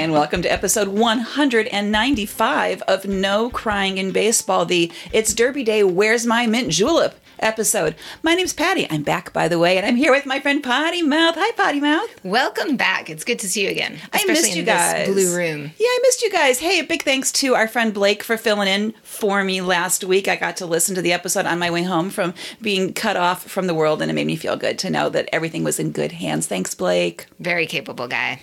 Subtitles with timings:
[0.00, 6.24] And welcome to episode 195 of No Crying in Baseball, the It's Derby Day, Where's
[6.24, 7.94] My Mint Julep episode.
[8.22, 8.86] My name's Patty.
[8.90, 11.34] I'm back, by the way, and I'm here with my friend Potty Mouth.
[11.36, 12.08] Hi, Potty Mouth.
[12.24, 13.10] Welcome back.
[13.10, 13.98] It's good to see you again.
[14.10, 15.06] I missed you guys.
[15.06, 15.70] blue room.
[15.78, 16.60] Yeah, I missed you guys.
[16.60, 20.28] Hey, a big thanks to our friend Blake for filling in for me last week.
[20.28, 22.32] I got to listen to the episode on my way home from
[22.62, 25.28] being cut off from the world, and it made me feel good to know that
[25.30, 26.46] everything was in good hands.
[26.46, 27.26] Thanks, Blake.
[27.38, 28.40] Very capable guy.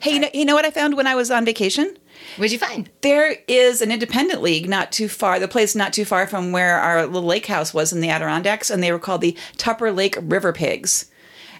[0.00, 1.94] Hey, you know, you know what I found when I was on vacation?
[2.36, 2.88] What'd you find?
[3.02, 6.78] There is an independent league not too far, the place not too far from where
[6.78, 10.16] our little lake house was in the Adirondacks, and they were called the Tupper Lake
[10.20, 11.06] River Pigs.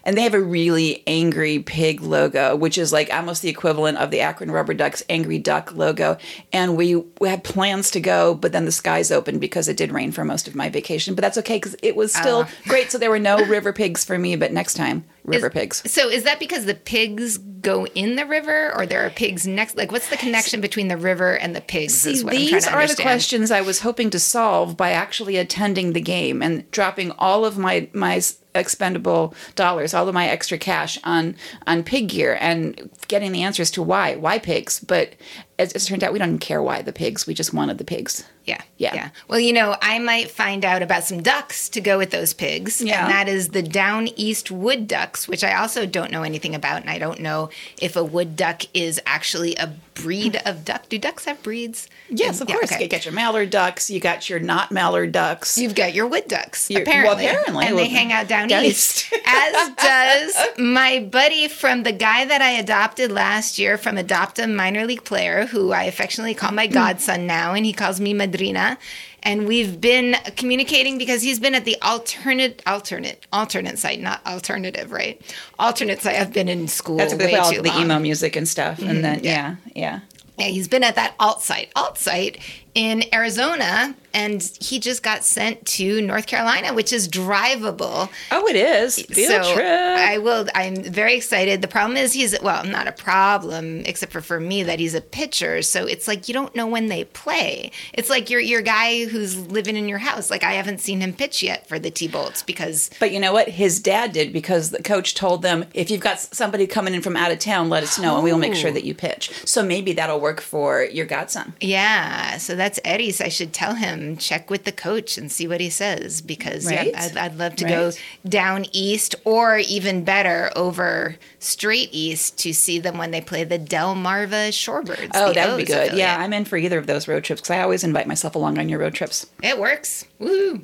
[0.03, 4.09] And they have a really angry pig logo, which is like almost the equivalent of
[4.09, 6.17] the Akron Rubber Ducks angry duck logo.
[6.51, 9.91] And we, we had plans to go, but then the skies opened because it did
[9.91, 11.13] rain for most of my vacation.
[11.13, 12.47] But that's okay because it was still Uh.
[12.67, 12.91] great.
[12.91, 15.91] So there were no river pigs for me, but next time, river Is- pigs.
[15.91, 19.77] So is that because the pigs go in the river or there are pigs next
[19.77, 22.53] like what's the connection between the river and the pigs See, is what I'm trying
[22.53, 26.69] these are the questions I was hoping to solve by actually attending the game and
[26.71, 28.21] dropping all of my my
[28.55, 31.35] expendable dollars, all of my extra cash on
[31.67, 34.79] on pig gear and getting the answers to why why pigs.
[34.79, 35.13] But
[35.59, 37.27] as it turned out, we don't care why the pigs.
[37.27, 38.23] We just wanted the pigs.
[38.45, 38.61] Yeah.
[38.77, 38.95] Yeah.
[38.95, 39.09] Yeah.
[39.27, 42.81] Well, you know, I might find out about some ducks to go with those pigs.
[42.81, 43.03] Yeah.
[43.05, 46.81] And that is the down east wood ducks, which I also don't know anything about.
[46.81, 50.89] And I don't know if a wood duck is actually a breed of duck.
[50.89, 51.87] Do ducks have breeds?
[52.09, 52.71] Yes, And- of yeah, course.
[52.71, 52.81] okay.
[52.83, 53.91] You got your mallard ducks.
[53.91, 55.59] You got your not mallard ducks.
[55.59, 57.25] You've got your wood ducks, Your- well, apparently.
[57.27, 57.65] apparently.
[57.67, 59.11] And they hang out down, down east.
[59.13, 59.21] east.
[59.27, 64.47] as does my buddy from the guy that I adopted last year from Adopt a
[64.47, 66.73] minor league player, who I affectionately call my mm.
[66.73, 68.77] godson now, and he calls me Madrina.
[69.23, 74.91] And we've been communicating because he's been at the alternate, alternate, alternate site, not alternative,
[74.91, 75.21] right?
[75.59, 76.15] Alternate site.
[76.15, 77.83] I've been in school That's way too the long.
[77.83, 78.79] emo music and stuff.
[78.79, 79.01] And mm-hmm.
[79.01, 79.99] then yeah, yeah.
[80.39, 82.39] Yeah, he's been at that alt site, alt site
[82.73, 88.09] in Arizona, and he just got sent to North Carolina, which is drivable.
[88.31, 89.65] Oh, it is field so trip.
[89.65, 90.47] I will.
[90.55, 91.61] I'm very excited.
[91.61, 95.01] The problem is he's well, not a problem, except for for me that he's a
[95.01, 95.61] pitcher.
[95.61, 97.71] So it's like you don't know when they play.
[97.93, 100.29] It's like your your guy who's living in your house.
[100.29, 103.33] Like I haven't seen him pitch yet for the T Bolts because But you know
[103.33, 103.47] what?
[103.49, 107.15] His dad did because the coach told them if you've got somebody coming in from
[107.17, 108.73] out of town, let us know and we will make sure Oh.
[108.73, 109.31] that you pitch.
[109.45, 111.53] So maybe that'll work for your godson.
[111.59, 113.19] Yeah, so that's Eddie's.
[113.19, 116.91] I should tell him check with the coach and see what he says because Right.
[116.91, 117.91] yeah, I'd, I'd love to go
[118.27, 123.57] down east or even better over straight east to see them when they play the
[123.57, 125.09] Delmarva Shorebirds.
[125.15, 125.87] Oh, that would be good.
[125.87, 125.97] affiliate.
[125.97, 128.59] Yeah, I'm in for either of those road trips because I always invite myself along
[128.59, 129.25] on your road trips.
[129.41, 130.05] it works.
[130.19, 130.63] Woo!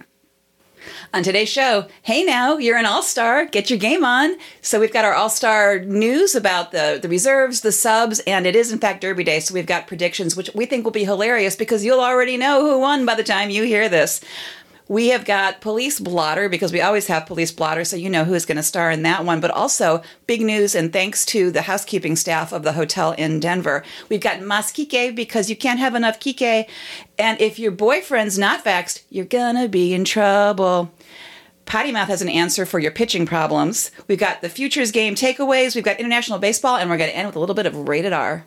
[1.14, 3.46] On today's show, hey now, you're an all star.
[3.46, 4.36] Get your game on.
[4.62, 8.56] So we've got our all star news about the, the reserves, the subs, and it
[8.56, 9.40] is in fact Derby Day.
[9.40, 12.80] So we've got predictions, which we think will be hilarious because you'll already know who
[12.80, 14.22] won by the time you hear this.
[14.90, 18.46] We have got Police Blotter because we always have Police Blotter, so you know who's
[18.46, 19.42] going to star in that one.
[19.42, 23.84] But also, big news, and thanks to the housekeeping staff of the hotel in Denver,
[24.08, 26.68] we've got Mas because you can't have enough Kike.
[27.20, 30.92] And if your boyfriend's not vaxxed, you're going to be in trouble.
[31.66, 33.92] Potty Mouth has an answer for your pitching problems.
[34.08, 37.28] We've got the Futures Game takeaways, we've got international baseball, and we're going to end
[37.28, 38.46] with a little bit of rated R.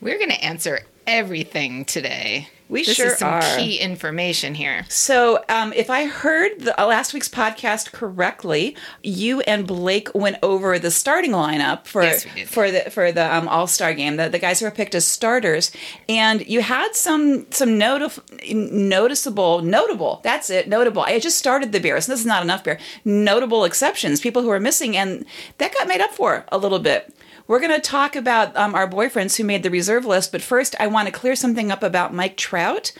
[0.00, 2.48] We're going to answer everything today.
[2.68, 3.56] We this sure is some are.
[3.56, 4.84] key information here.
[4.88, 10.36] So, um, if I heard the, uh, last week's podcast correctly, you and Blake went
[10.42, 14.16] over the starting lineup for Yes, for the for the um, All Star game.
[14.16, 15.72] The, the guys who were picked as starters,
[16.08, 18.20] and you had some some notif-
[18.54, 20.20] noticeable notable.
[20.22, 21.02] That's it, notable.
[21.02, 22.78] I just started the beer, so this is not enough beer.
[23.04, 25.24] Notable exceptions, people who are missing, and
[25.58, 27.14] that got made up for a little bit.
[27.48, 30.76] We're going to talk about um, our boyfriends who made the reserve list, but first,
[30.78, 32.92] I want to clear something up about Mike Trout.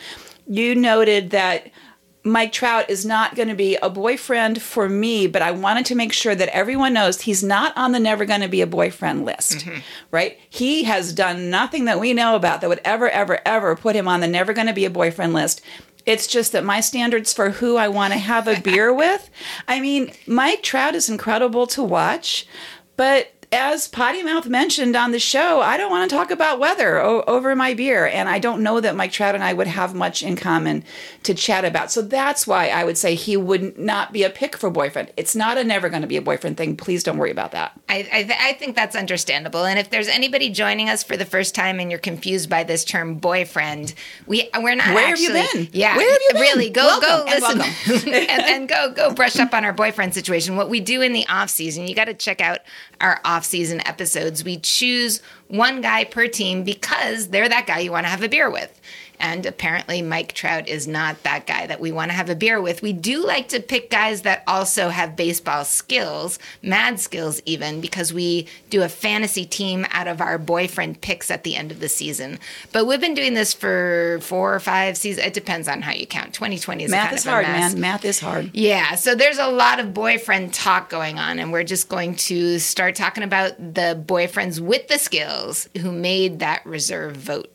[0.47, 1.69] You noted that
[2.23, 5.95] Mike Trout is not going to be a boyfriend for me, but I wanted to
[5.95, 9.23] make sure that everyone knows he's not on the never going to be a boyfriend
[9.23, 9.65] list,
[10.11, 10.37] right?
[10.49, 14.07] He has done nothing that we know about that would ever, ever, ever put him
[14.07, 15.61] on the never going to be a boyfriend list.
[16.05, 19.29] It's just that my standards for who I want to have a beer with.
[19.67, 22.47] I mean, Mike Trout is incredible to watch,
[22.97, 26.99] but as Potty Mouth mentioned on the show, I don't want to talk about weather
[26.99, 28.05] o- over my beer.
[28.05, 30.83] And I don't know that Mike Trout and I would have much in common
[31.23, 31.91] to chat about.
[31.91, 35.11] So that's why I would say he would not be a pick for boyfriend.
[35.17, 36.77] It's not a never going to be a boyfriend thing.
[36.77, 37.71] Please don't worry about that.
[37.89, 39.65] I, I, th- I think that's understandable.
[39.65, 42.85] And if there's anybody joining us for the first time and you're confused by this
[42.85, 43.95] term boyfriend,
[44.27, 44.93] we we're not.
[44.93, 45.69] Where have you been?
[45.71, 46.41] Yeah, Where have you been?
[46.41, 50.13] Really, go Welcome go and listen and, and go go brush up on our boyfriend
[50.13, 50.55] situation.
[50.55, 52.59] What we do in the off season, you got to check out
[53.01, 57.89] our off off-season episodes, we choose one guy per team because they're that guy you
[57.89, 58.81] want to have a beer with.
[59.19, 62.61] And apparently, Mike Trout is not that guy that we want to have a beer
[62.61, 62.81] with.
[62.81, 68.13] We do like to pick guys that also have baseball skills, mad skills even, because
[68.13, 71.89] we do a fantasy team out of our boyfriend picks at the end of the
[71.89, 72.39] season.
[72.71, 75.27] But we've been doing this for four or five seasons.
[75.27, 76.33] It depends on how you count.
[76.33, 77.79] 2020 is Math is hard, man.
[77.79, 78.51] Math is hard.
[78.53, 82.59] Yeah, so there's a lot of boyfriend talk going on, and we're just going to
[82.59, 87.51] start talking about the boyfriends with the skills who made that reserve vote.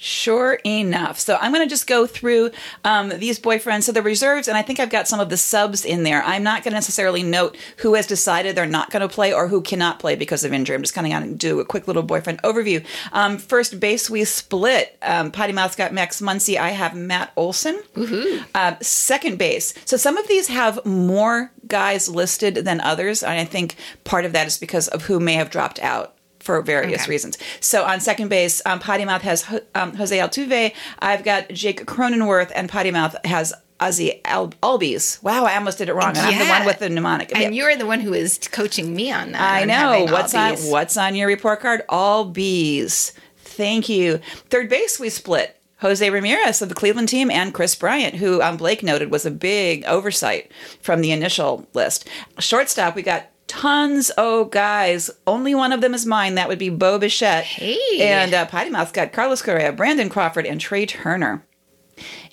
[0.00, 1.18] Sure enough.
[1.18, 2.52] So I'm going to just go through
[2.84, 3.82] um, these boyfriends.
[3.82, 6.22] So the reserves, and I think I've got some of the subs in there.
[6.22, 9.48] I'm not going to necessarily note who has decided they're not going to play or
[9.48, 10.76] who cannot play because of injury.
[10.76, 12.84] I'm just kind of going to do a quick little boyfriend overview.
[13.12, 14.96] Um, first base, we split.
[15.02, 16.56] Um, Potty Mouth's got Max Muncy.
[16.56, 17.82] I have Matt Olson.
[18.54, 19.74] Uh, second base.
[19.84, 23.24] So some of these have more guys listed than others.
[23.24, 23.74] And I think
[24.04, 27.10] part of that is because of who may have dropped out for various Okay.
[27.10, 27.38] reasons.
[27.60, 29.44] So on second base, um, Potty Mouth has
[29.74, 30.72] um, Jose Altuve.
[31.00, 35.22] I've got Jake Cronenworth, and Potty Mouth has Ozzie Al- Albies.
[35.22, 36.08] Wow, I almost did it wrong.
[36.16, 37.36] And I'm the one with the mnemonic.
[37.36, 39.40] And you're the one who is coaching me on that.
[39.40, 41.82] I on know what's on what's on your report card.
[41.88, 43.12] All bees.
[43.36, 44.18] Thank you.
[44.50, 45.54] Third base, we split.
[45.80, 49.30] Jose Ramirez of the Cleveland team and Kris Bryant, who um, Blake noted was a
[49.30, 50.50] big oversight
[50.82, 52.08] from the initial list.
[52.40, 54.10] Shortstop, we got tons.
[54.16, 56.36] Oh, guys, only one of them is mine.
[56.36, 57.44] That would be Bo Bichette.
[57.44, 58.00] Hey.
[58.00, 61.44] And uh, Potty Mouth got Carlos Correa, Brandon Crawford, and Trea Turner.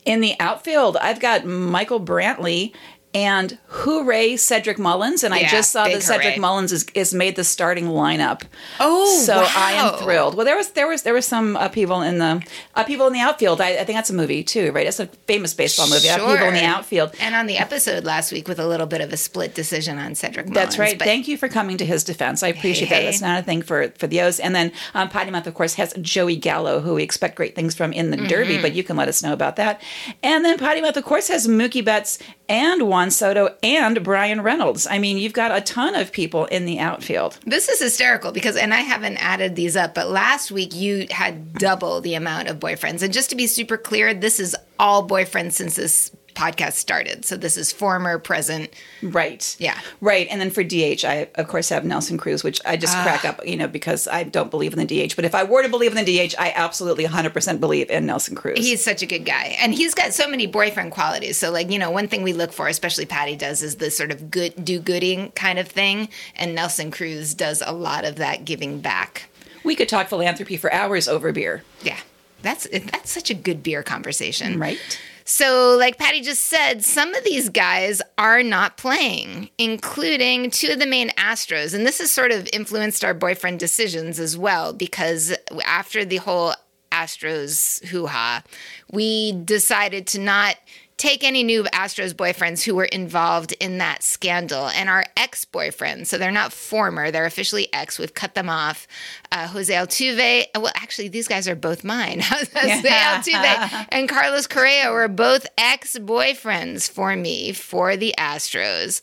[0.05, 2.73] In the outfield, I've got Michael Brantley
[3.15, 5.23] and hooray Cedric Mullins.
[5.23, 6.37] And I just saw that Cedric hooray.
[6.39, 8.43] Mullins is, is made the starting lineup.
[8.79, 10.35] Oh, so I am thrilled.
[10.35, 12.45] Well, there was there was there was some upheaval in the
[12.75, 13.61] upheaval in the outfield.
[13.61, 14.85] I, I think that's a movie too, right?
[14.85, 16.09] It's a famous baseball movie.
[16.09, 17.15] Upheaval in the outfield.
[17.19, 20.13] And on the episode last week with a little bit of a split decision on
[20.15, 20.55] Cedric Mullins.
[20.55, 20.99] That's right.
[20.99, 22.43] Thank you for coming to his defense.
[22.43, 23.05] I appreciate Hey, that.
[23.11, 24.41] That's not a thing for for the O's.
[24.41, 27.73] And then um, Potty Mouth, of course, has Joey Gallo, who we expect great things
[27.75, 28.27] from in the Mm-hmm.
[28.27, 28.61] Derby.
[28.61, 29.81] But you can let us know about that.
[30.23, 34.87] And then Potty Mouth, of course, has Mookie Betts and Juan Soto and Bryan Reynolds.
[34.87, 37.39] I mean, you've got a ton of people in the outfield.
[37.45, 41.53] This is hysterical because, and I haven't added these up, but last week you had
[41.53, 43.01] double the amount of boyfriends.
[43.01, 47.25] And just to be super clear, this is all boyfriends since this podcast started.
[47.25, 48.69] So this is former, present.
[49.01, 49.55] Right.
[49.59, 49.79] Yeah.
[50.01, 50.27] Right.
[50.29, 53.29] And then for DH, I of course have Nelson Cruz, which I just crack Ah.
[53.29, 55.15] up, you know, because I don't believe in the DH.
[55.15, 58.35] But if I were to believe in the DH, I absolutely 100% believe in Nelson
[58.35, 58.59] Cruz.
[58.59, 59.55] He's such a good guy.
[59.59, 61.37] And he's got so many boyfriend qualities.
[61.37, 64.11] So, like, you know, one thing we look for, especially Patty does, is the sort
[64.11, 66.09] of good, do gooding kind of thing.
[66.35, 69.29] And Nelson Cruz does a lot of that giving back.
[69.63, 71.63] we could talk philanthropy for hours over beer.
[71.81, 71.97] Yeah.
[72.43, 74.59] That's that's such a good beer conversation.
[74.59, 74.77] Right.
[75.27, 80.79] So, like Patty just said, some of these guys are not playing, including two of
[80.79, 81.73] the main Astros.
[81.73, 85.35] And this has sort of influenced our boyfriend decisions as well, because
[85.65, 86.53] after the whole
[86.91, 88.43] Astros hoo ha,
[88.91, 90.57] we decided to not
[91.05, 94.69] take any new Astros boyfriends who were involved in that scandal.
[94.69, 98.87] And our ex boyfriends, so they're not former, they're officially ex, we've cut them off.
[99.31, 102.19] Uh, Jose Altuve, well, actually, these guys are both mine.
[102.23, 102.49] Jose
[102.89, 109.01] Altuve and Carlos Correa were both ex boyfriends for me for the Astros.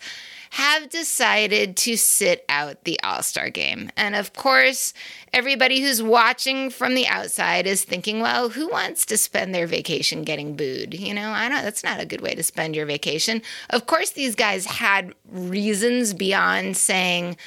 [0.52, 3.90] Have decided to sit out the All Star game.
[3.96, 4.92] And of course,
[5.32, 10.24] everybody who's watching from the outside is thinking, well, who wants to spend their vacation
[10.24, 10.92] getting booed?
[10.92, 13.40] You know, I don't, that's not a good way to spend your vacation.
[13.70, 17.38] Of course, these guys had reasons beyond saying,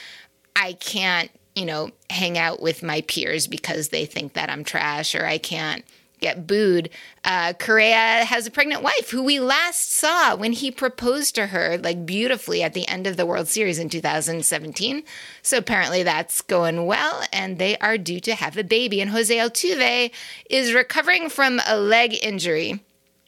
[0.56, 5.14] I can't, you know, hang out with my peers because they think that I'm trash
[5.14, 5.86] or I can't
[6.26, 6.90] get booed.
[7.24, 11.78] Uh, Correa has a pregnant wife who we last saw when he proposed to her,
[11.78, 15.04] like beautifully at the end of the World Series in 2017.
[15.44, 19.02] So apparently that's going well, and they are due to have a baby.
[19.02, 20.12] And Jose Altuve
[20.50, 22.84] is recovering from a leg injury.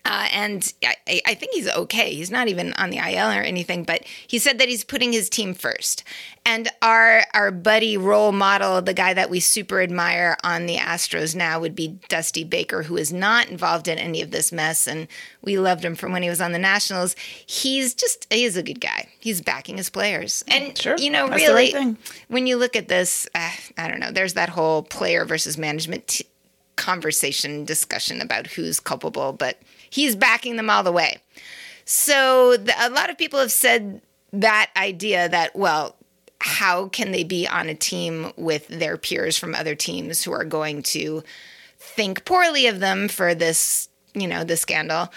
[0.09, 2.13] Uh, and I, I think he's okay.
[2.15, 5.29] He's not even on the IL or anything, but he said that he's putting his
[5.29, 6.05] team first.
[6.45, 11.35] And our our buddy role model, the guy that we super admire on the Astros
[11.35, 14.87] now, would be Dusty Baker, who is not involved in any of this mess.
[14.87, 15.09] And
[15.41, 17.13] we loved him from when he was on the Nationals.
[17.45, 19.09] He's just he is a good guy.
[19.19, 20.95] He's backing his players, and Sure.
[20.97, 21.97] you know, That's really, right
[22.29, 24.11] when you look at this, uh, I don't know.
[24.11, 26.07] There's that whole player versus management.
[26.07, 26.25] T-
[26.77, 29.57] conversation discussion about who's culpable, but
[29.89, 31.17] he's backing them all the way.
[31.85, 34.01] So the, a lot of people have said
[34.33, 35.95] that idea that, well,
[36.39, 40.43] how can they be on a team with their peers from other teams who are
[40.43, 41.23] going to
[41.79, 45.11] think poorly of them for this, you know, the scandal?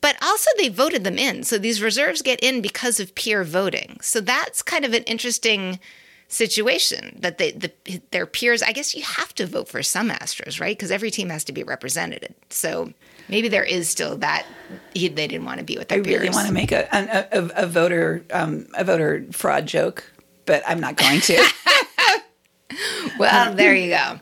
[0.00, 1.42] But also, they voted them in.
[1.42, 3.98] So these reserves get in because of peer voting.
[4.00, 5.80] So that's kind of an interesting
[6.28, 7.70] situation that they the,
[8.10, 10.76] their peers i guess you have to vote for some astros right?
[10.76, 12.34] Because every team has to be represented.
[12.50, 12.92] So
[13.28, 14.46] maybe there is still that
[14.94, 16.88] he, they didn't want to be with their I peers really want to make a,
[16.92, 20.04] a, a, a voter um, a voter fraud joke,
[20.44, 21.46] but I'm not going to.
[23.18, 24.20] well there you go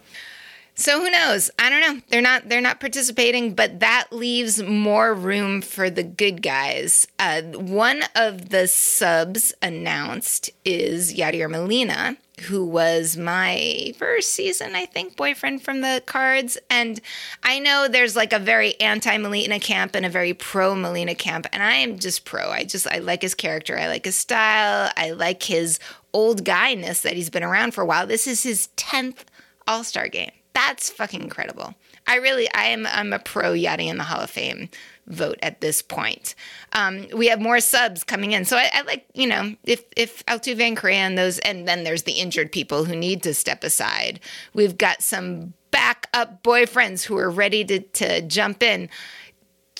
[0.76, 1.52] so who knows?
[1.56, 2.00] I don't know.
[2.08, 7.06] They're not they're not participating but that leaves more room for the good guys.
[7.18, 12.16] Uh, one of the subs announced is yadier molina
[12.48, 16.58] who was my first season i think boyfriend from the cards.
[16.68, 17.00] And
[17.44, 21.46] i know there's like a very anti molina camp and a very pro molina camp
[21.52, 22.50] and i am just pro.
[22.50, 23.78] I just i like his character.
[23.78, 24.90] I like his style.
[24.96, 25.78] I like his
[26.12, 28.06] old guyness that he's been around for a while.
[28.08, 29.18] This is his 10th
[29.66, 31.74] all-star game that's fucking incredible.
[32.06, 34.68] I really, I am, I'm a pro Yadi in the Hall of Fame
[35.06, 36.34] vote at this point.
[36.72, 40.24] Um, we have more subs coming in, so I, I, like, you know, if if
[40.26, 43.64] Altuve and Correa and those, and then there's the injured people who need to step
[43.64, 44.20] aside.
[44.54, 48.88] We've got some backup boyfriends who are ready to to jump in.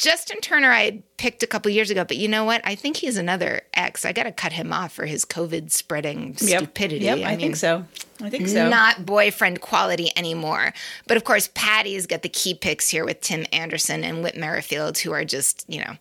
[0.04, 2.60] Justin Turner, I had picked a couple years ago, but you know what?
[2.62, 4.04] I think he's another ex.
[4.04, 6.58] I got to cut him off for his COVID spreading Yep.
[6.60, 7.06] stupidity.
[7.06, 7.86] Yep, I, mean, think so.
[8.20, 8.68] I think so.
[8.68, 10.74] not boyfriend quality anymore.
[11.06, 14.98] But of course, Patty's got the key picks here with Tim Anderson and Whit Merrifield,
[14.98, 15.94] who are just, you know,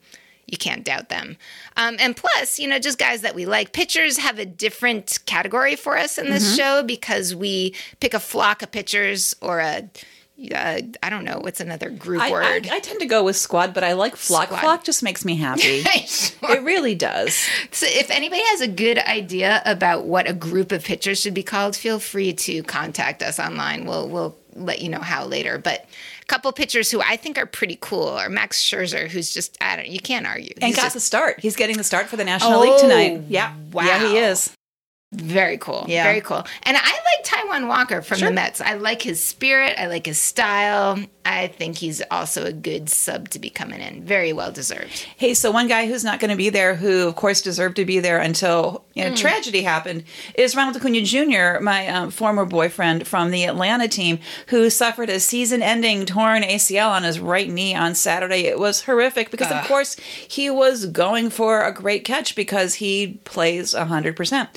[0.47, 1.37] you can't doubt them.
[1.77, 3.71] Um, and plus, you know, just guys that we like.
[3.71, 8.61] Pitchers have a different category for us in this show because we pick a flock
[8.61, 9.89] of pitchers or a,
[10.51, 12.67] uh, I don't know, what's another group I, I, word?
[12.71, 14.47] I tend to go with squad, but I like flock.
[14.47, 14.59] Squad.
[14.61, 15.83] Flock just makes me happy.
[16.43, 16.55] Sure.
[16.57, 17.33] It really does.
[17.71, 21.43] So if anybody has a good idea about what a group of pitchers should be
[21.43, 23.85] called, feel free to contact us online.
[23.85, 25.57] We'll we'll let you know how later.
[25.57, 25.85] But
[26.21, 29.75] a couple pitchers who I think are pretty cool are Max Scherzer, who's just I
[29.77, 30.51] don't you can't argue.
[30.57, 31.39] And He's got just the start.
[31.39, 33.21] He's getting the start for the National Oh, League tonight.
[33.29, 33.53] Yeah.
[33.71, 33.83] wow.
[33.85, 34.53] Yeah, he is.
[35.13, 35.85] very cool.
[35.87, 36.03] Yeah.
[36.03, 36.43] Very cool.
[36.63, 37.22] And I like
[37.67, 38.29] Walker from Sure.
[38.29, 38.59] the Mets.
[38.61, 39.75] I like his spirit.
[39.77, 40.99] I like his style.
[41.25, 44.03] I think he's also a good sub to be coming in.
[44.03, 45.05] Very well deserved.
[45.15, 47.85] Hey, so one guy who's not going to be there, who of course deserved to
[47.85, 49.15] be there until you know Hmm.
[49.15, 50.03] tragedy happened,
[50.35, 55.19] is Ronald Acuna Jr., my um, former boyfriend from the Atlanta team, who suffered a
[55.19, 58.41] season-ending torn ACL on his right knee on Saturday.
[58.45, 59.95] It was horrific because, of course,
[60.27, 64.49] he was going for a great catch because he plays hundred percent.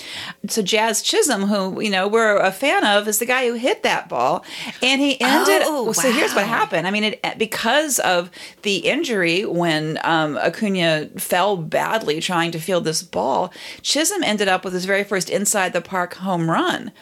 [0.48, 3.83] So Jazz Chisholm, who you know we're a fan of, is the guy who hit
[3.83, 4.45] that ball,
[4.83, 5.62] and he ended.
[5.64, 6.87] Oh, so here's what happened.
[6.87, 8.31] I mean, it because of
[8.62, 13.52] the injury when um, Acuna fell badly trying to field this ball,
[13.83, 16.93] Chisholm ended up with his very first inside the park home run,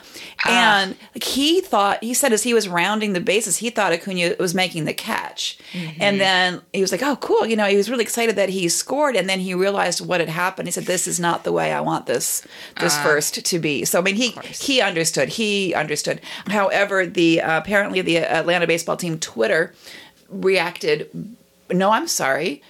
[0.45, 0.81] ah.
[0.81, 4.37] and like, he thought he said as he was rounding the bases, he thought Acuna
[4.39, 6.01] was making the catch, mm-hmm.
[6.01, 8.69] and then he was like, "Oh, cool!" You know, he was really excited that he
[8.69, 10.69] scored, and then he realized what had happened.
[10.69, 12.47] He said, "This is not the way I want this
[12.81, 13.03] this ah.
[13.03, 15.29] first to be." So I mean, he he understood.
[15.31, 16.21] He understood.
[16.49, 19.73] However, the uh, apparently the Atlanta baseball team Twitter
[20.29, 21.09] reacted.
[21.71, 22.61] No, I'm sorry.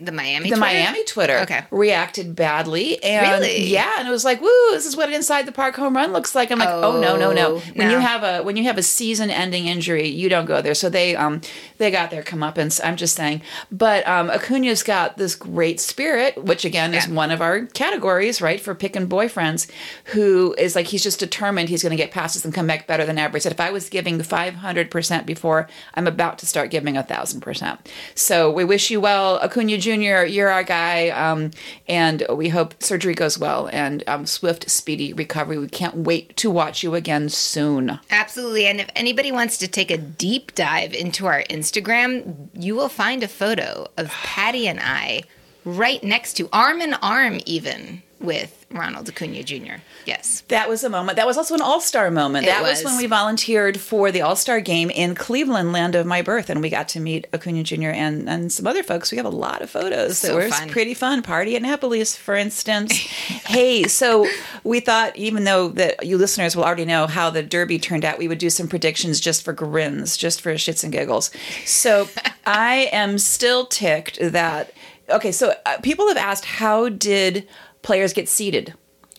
[0.00, 0.60] The Miami The Twitter?
[0.60, 1.64] Miami Twitter Okay.
[1.70, 3.66] reacted badly, and Really?
[3.66, 4.48] yeah, and it was like, "Woo!
[4.70, 7.16] This is what an inside the park home run looks like." I'm like, "Oh, no,
[7.16, 7.94] no, no!" Oh, When no.
[7.94, 10.74] you have a when you have a season-ending injury, you don't go there.
[10.74, 11.42] So they um
[11.78, 12.80] they got their comeuppance.
[12.82, 17.42] I'm just saying, but um, Acuna's got this great spirit, which again is one of
[17.42, 19.70] our categories, right, for picking boyfriends.
[20.06, 22.86] Who is like he's just determined he's going to get past this and come back
[22.86, 23.36] better than ever.
[23.36, 27.02] He said, "If I was giving 500 percent before, I'm about to start giving a
[27.02, 29.91] thousand percent." So we wish you well, Acuna Jr.
[30.00, 31.50] You're our guy, um,
[31.88, 35.58] and we hope surgery goes well and um, swift, speedy recovery.
[35.58, 37.98] We can't wait to watch you again soon.
[38.10, 38.66] Absolutely.
[38.66, 43.22] And if anybody wants to take a deep dive into our Instagram, you will find
[43.22, 45.22] a photo of Patty and I
[45.64, 49.80] right next to, arm in arm, even with Ronald Acuna Jr.
[50.06, 50.42] Yes.
[50.48, 51.16] That was a moment.
[51.16, 52.46] That was also an all star moment.
[52.46, 52.82] It that was.
[52.82, 52.84] was.
[52.92, 56.60] when we volunteered for the all star game in Cleveland, land of my birth, and
[56.60, 57.88] we got to meet Acuna Jr.
[57.88, 59.10] and, and some other folks.
[59.10, 60.68] We have a lot of photos So that were fun.
[60.68, 61.22] pretty fun.
[61.22, 62.92] Party at Annapolis, for instance.
[63.46, 64.26] hey, so
[64.64, 68.18] we thought, even though that you listeners will already know how the Derby turned out,
[68.18, 71.30] we would do some predictions just for grins, just for shits and giggles.
[71.64, 72.08] So
[72.46, 74.72] I am still ticked that.
[75.10, 77.46] Okay, so uh, people have asked, how did
[77.82, 78.74] players get seated?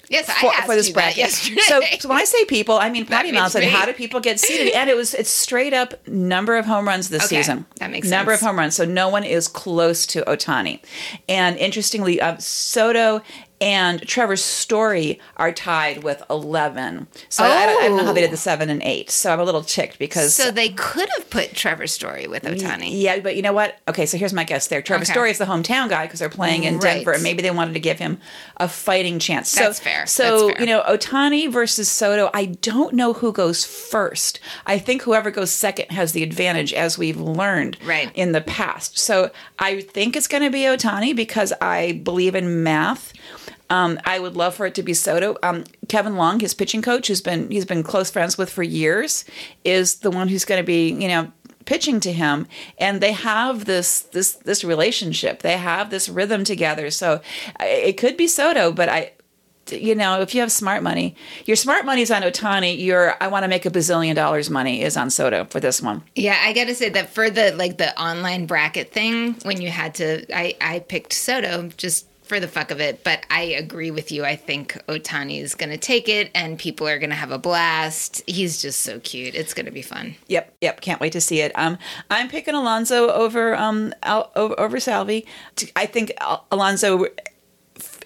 [0.09, 1.17] Yes, I for, asked for this you that bracket.
[1.17, 1.61] yesterday.
[1.61, 4.39] So, so when I say people, I mean Patty Mount said, "How do people get
[4.39, 7.65] seated?" And it was it's straight up number of home runs this Okay, season.
[7.77, 8.11] that makes sense.
[8.17, 8.41] number sense.
[8.41, 8.75] of home runs.
[8.75, 10.81] So no one is close to Ohtani.
[11.29, 13.21] And interestingly, uh, Soto
[13.63, 17.07] and Trevor's Story are tied with 11.
[17.29, 19.09] So I, I don't- I don't know how they did the 7 and 8.
[19.09, 20.35] So I'm a little ticked because.
[20.35, 22.89] So they could have put Trevor's Story with Ohtani.
[22.91, 23.77] yeah, but you know what?
[23.87, 24.81] Okay, so here's my guess there.
[24.81, 25.13] Trevor's Okay.
[25.13, 26.95] Story is the hometown guy because they're playing in Right.
[26.97, 28.19] Denver, and maybe they wanted to give him
[28.57, 29.49] a fighting chance.
[29.49, 30.05] So, That's fair.
[30.05, 30.61] So, That's fair.
[30.61, 34.39] you know, Ohtani versus Soto, I don't know who goes first.
[34.65, 38.11] I think whoever goes second has the advantage, as we've learned Right.
[38.15, 38.97] in the past.
[38.99, 43.13] So I think it's going to be Ohtani because I believe in math.
[43.73, 45.35] Um, I would love for it to be Soto.
[45.41, 49.25] Um, Kevin Long, his pitching coach, who's been he's been close friends with for years,
[49.63, 51.31] is the one who's going to be you know
[51.65, 52.45] pitching to him,
[52.77, 55.41] and they have this this this relationship.
[55.41, 56.91] They have this rhythm together.
[56.91, 57.21] So
[57.59, 59.13] it could be Soto, but I.
[59.69, 61.15] You know, if you have smart money,
[61.45, 62.77] your smart money's on Ohtani.
[62.77, 66.03] Your I want to make a bazillion dollars money is on Soto for this one.
[66.15, 69.69] Yeah, I got to say that for the like the online bracket thing, when you
[69.69, 73.03] had to, I I picked Soto just for the fuck of it.
[73.03, 74.25] But I agree with you.
[74.25, 77.37] I think Ohtani is going to take it, and people are going to have a
[77.37, 78.21] blast.
[78.27, 79.35] He's just so cute.
[79.35, 80.15] It's going to be fun.
[80.27, 80.81] Yep, yep.
[80.81, 81.51] Can't wait to see it.
[81.55, 81.77] Um,
[82.09, 85.25] I'm picking Alonso over um Al, over, Salvy.
[85.75, 87.05] I think Al- Alonso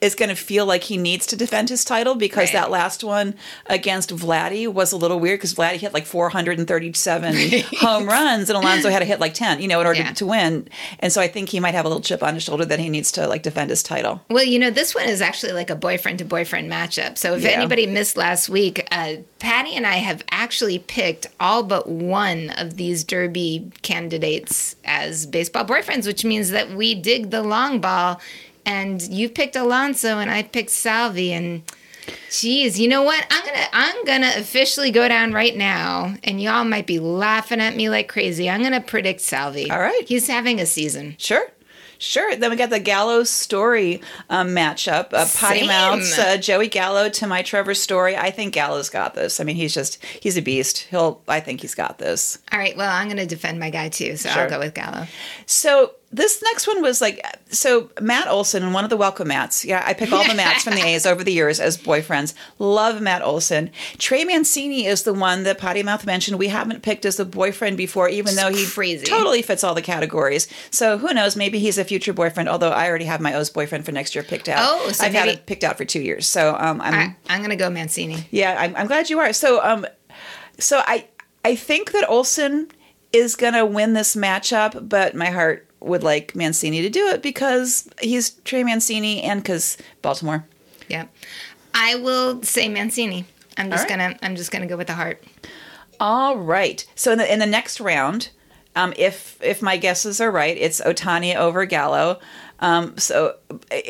[0.02, 2.54] is going to feel like he needs to defend his title because Right.
[2.54, 3.36] that last one
[3.68, 7.36] against Vladdy was a little weird because Vladdy hit like 437
[7.80, 10.12] home runs and Alonso had to hit like 10, you know, in order Yeah.
[10.14, 10.68] to win.
[11.00, 12.90] And so I think he might have a little chip on his shoulder that he
[12.90, 14.22] needs to like defend his title.
[14.30, 17.18] Well, you know, this one is actually like a boyfriend to boyfriend matchup.
[17.18, 17.50] So if Yeah.
[17.52, 22.76] anybody missed last week, uh, Patty and I have actually picked all but one of
[22.78, 28.20] these Derby candidates as baseball boyfriends, which means that we dig the long ball.
[28.68, 31.64] And you picked Alonso, and I picked Salvy, and.
[32.32, 33.26] Geez, you know what?
[33.30, 37.76] I'm gonna I'm gonna officially go down right now, and y'all might be laughing at
[37.76, 38.50] me like crazy.
[38.50, 39.70] I'm gonna predict Salvy.
[39.70, 40.08] All right.
[40.08, 41.16] he's having a season.
[41.18, 41.52] Sure.
[42.00, 42.36] Sure.
[42.36, 45.14] Then we got the Gallo story um, matchup.
[45.14, 45.68] Uh, potty Same.
[45.68, 48.16] mouths, uh, Joey Gallo to my Trevor story.
[48.16, 49.40] I think Gallo's got this.
[49.40, 50.80] I mean, he's just, he's a beast.
[50.90, 52.38] He'll, I think he's got this.
[52.52, 54.44] All right, well, I'm gonna defend my guy too, so Sure.
[54.44, 55.08] I'll go with Gallo.
[55.48, 59.66] So this next one was like, so Matt Olson and one of the welcome Mats.
[59.66, 62.34] Yeah, I pick all the Mats from the A's over the years as boyfriends.
[62.60, 63.72] Love Matt Olson.
[63.98, 67.76] Trey Mancini is the one that Potty Mouth mentioned we haven't picked as a boyfriend
[67.76, 69.06] before, even though he crazy.
[69.06, 70.48] totally fits all the categories.
[70.72, 71.36] So who knows?
[71.36, 72.48] Maybe he's a future boyfriend.
[72.48, 74.60] Although I already have my O's boyfriend for next year picked out.
[74.62, 76.26] Oh, so I've had it picked out for two years.
[76.26, 78.28] So um, I'm I, I'm gonna go Mancini.
[78.32, 79.34] yeah, I'm, I'm glad you are.
[79.34, 79.86] So, um,
[80.58, 81.08] so I
[81.44, 82.70] I think that Olson
[83.12, 87.90] is gonna win this matchup, but my heart would like Mancini to do it because
[88.02, 90.46] he's Trey Mancini and because Baltimore.
[90.88, 91.06] Yeah,
[91.74, 93.26] I will say Mancini.
[93.58, 93.98] I'm just right.
[93.98, 95.24] gonna I'm just gonna go with the heart.
[96.00, 96.86] All right.
[96.96, 98.30] So in the in the next round,
[98.76, 102.20] um, if if my guesses are right, it's Ohtani over Gallo.
[102.60, 103.36] Um, so,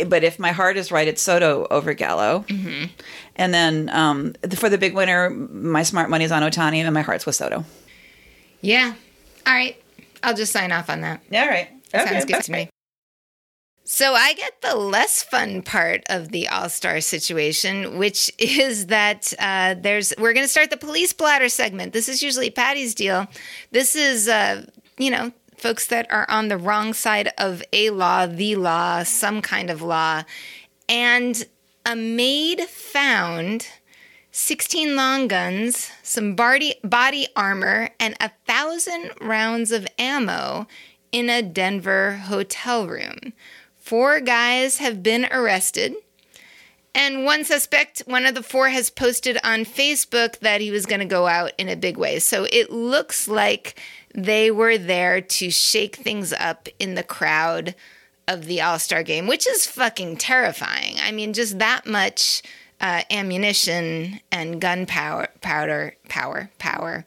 [0.08, 2.44] but if my heart is right, it's Soto over Gallo.
[2.48, 2.86] Mm-hmm.
[3.38, 7.26] And then um, for the big winner, my smart money's on Ohtani, and my heart's
[7.26, 7.64] with Soto.
[8.62, 8.94] Yeah.
[9.46, 9.82] All right.
[10.24, 11.22] I'll just sign off on that.
[11.30, 11.70] Yeah, All right.
[12.06, 12.70] Sounds good to me.
[13.90, 19.34] So I get the less fun part of the All Star situation, which is that
[19.40, 21.94] uh, there's we're going to start the police blotter segment.
[21.94, 23.28] This is usually Patty's deal.
[23.72, 24.66] This is uh,
[24.98, 29.42] you know folks that are on the wrong side of a law, the law, some
[29.42, 30.24] kind of law,
[30.90, 31.46] and
[31.86, 33.68] a maid found
[34.32, 40.68] 16 long guns, some body, body armor, and a thousand rounds of ammo
[41.12, 43.34] in a Denver hotel room.
[43.78, 45.96] Four guys have been arrested.
[46.94, 51.00] And one suspect, one of the four, has posted on Facebook that he was going
[51.00, 52.18] to go out in a big way.
[52.18, 53.80] So it looks like
[54.16, 57.76] they were there to shake things up in the crowd
[58.28, 60.96] of the All Star game, which is fucking terrifying.
[61.00, 62.42] I mean, just that much
[62.82, 67.06] uh, ammunition and gunpowder, powder, power, power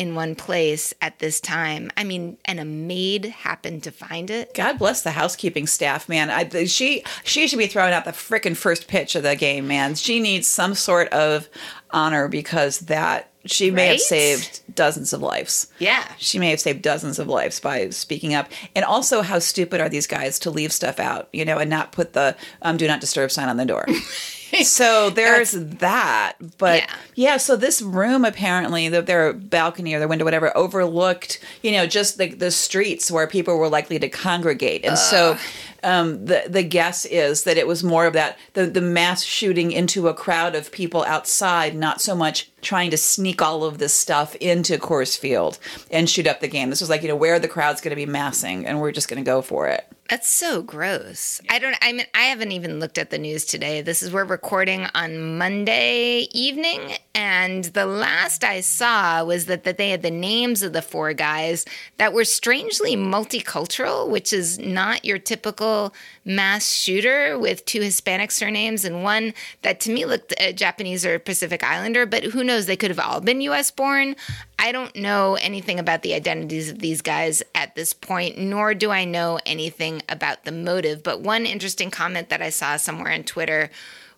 [0.00, 1.90] in one place at this time.
[1.94, 4.54] I mean, and a maid happened to find it.
[4.54, 6.30] God bless the housekeeping staff, man.
[6.30, 9.94] I, she she should be throwing out the frickin' first pitch of the game, man.
[9.96, 11.50] She needs some sort of
[11.90, 15.66] honor because that she may have saved dozens of lives.
[15.78, 16.10] Yeah.
[16.16, 18.50] She may have saved dozens of lives by speaking up.
[18.74, 21.92] And also, how stupid are these guys to leave stuff out, you know, and not
[21.92, 23.86] put the um, "Do Not Disturb" sign on the door.
[24.62, 26.34] so there's that.
[26.58, 26.94] But Yeah.
[27.14, 27.36] yeah.
[27.36, 32.18] so this room apparently, the, their balcony or their window, whatever, overlooked, you know, just
[32.18, 34.84] the, the streets where people were likely to congregate.
[34.84, 35.36] And so
[35.82, 39.72] um, the the guess is that it was more of that the the mass shooting
[39.72, 43.94] into a crowd of people outside, not so much trying to sneak all of this
[43.94, 45.58] stuff into Coors Field
[45.90, 46.68] and shoot up the game.
[46.68, 49.08] This was like, you know, where the crowd's going to be massing, and we're just
[49.08, 49.86] going to go for it.
[50.10, 51.40] That's so gross.
[51.48, 53.80] I don't I mean I haven't even looked at the news today.
[53.80, 56.80] This is we're recording on Monday evening
[57.14, 61.12] and the last I saw was that that they had the names of the four
[61.12, 61.64] guys
[61.98, 65.94] that were strangely multicultural, which is not your typical
[66.24, 71.20] mass shooter with two Hispanic surnames and one that to me looked uh, Japanese or
[71.20, 74.16] Pacific Islander, but who knows they could have all been US born.
[74.62, 78.90] I don't know anything about the identities of these guys at this point, nor do
[78.90, 81.02] I know anything about the motive.
[81.02, 83.70] But one interesting comment that I saw somewhere on Twitter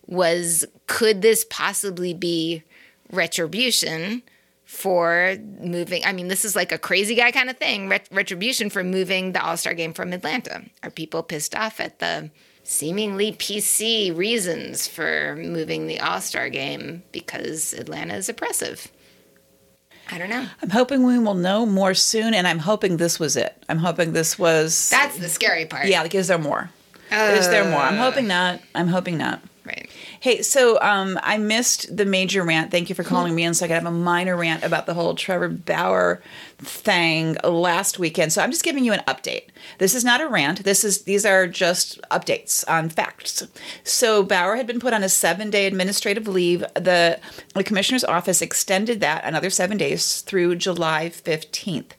[0.05, 2.63] was could this possibly be
[3.09, 4.21] retribution
[4.65, 6.03] for moving?
[6.03, 9.31] I mean, this is like a crazy guy kind of thing ret- retribution for moving
[9.31, 10.65] the All Star game from Atlanta.
[10.83, 12.31] Are people pissed off at the
[12.63, 18.91] seemingly PC reasons for moving the All Star game because Atlanta is oppressive?
[20.11, 20.45] I don't know.
[20.61, 23.55] I'm hoping we will know more soon, and I'm hoping this was it.
[23.69, 24.89] I'm hoping this was.
[24.89, 25.87] That's the scary part.
[25.87, 26.69] yeah, like, is there more?
[27.11, 27.79] is there more?
[27.79, 28.59] I'm hoping not.
[28.75, 29.41] I'm hoping not.
[30.23, 32.71] Hey, so um, I missed the major rant.
[32.71, 34.93] Thank you for calling me in so I could have a minor rant about the
[34.93, 36.21] whole Trevor Bauer
[36.59, 38.31] thing last weekend.
[38.31, 39.49] So I'm just giving you an update.
[39.79, 40.63] This is not a rant.
[40.63, 43.45] This is these are just updates on facts.
[43.83, 46.61] So Bauer had been put on a seven day administrative leave.
[46.73, 47.19] The
[47.53, 51.91] the commissioner's office extended that another seven days through July 15th.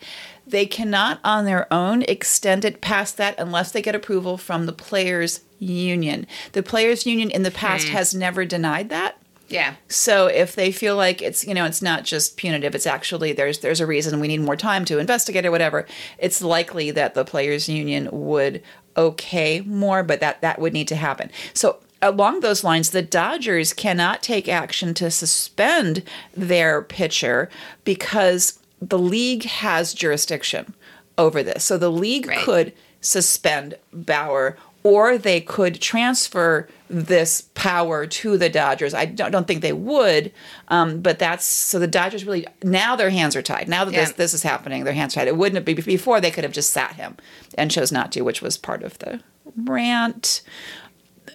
[0.47, 4.73] They cannot on their own extend it past that unless they get approval from the
[4.73, 6.27] players union.
[6.53, 7.57] The players union in the hmm.
[7.57, 9.19] past has never denied that.
[9.49, 9.75] Yeah.
[9.89, 13.59] So if they feel like it's you know it's not just punitive, it's actually there's
[13.59, 15.87] there's a reason we need more time to investigate or whatever.
[16.19, 18.63] It's likely that the players union would
[18.97, 21.31] okay more, but that that would need to happen.
[21.53, 26.03] So along those lines, the Dodgers cannot take action to suspend
[26.35, 27.51] their pitcher
[27.85, 30.75] because the league has jurisdiction
[31.17, 31.65] over this.
[31.65, 32.39] So the league Right.
[32.39, 38.93] could suspend Bauer or they could transfer this power to the Dodgers.
[38.93, 40.31] I don't, don't think they would,
[40.69, 43.67] um, but that's so the Dodgers really now their hands are tied.
[43.67, 45.29] Now that this this is happening, their hands are tied.
[45.29, 47.17] It wouldn't be before they could have just sat him
[47.59, 49.21] and chose not to, which was part of the
[49.57, 50.43] rant.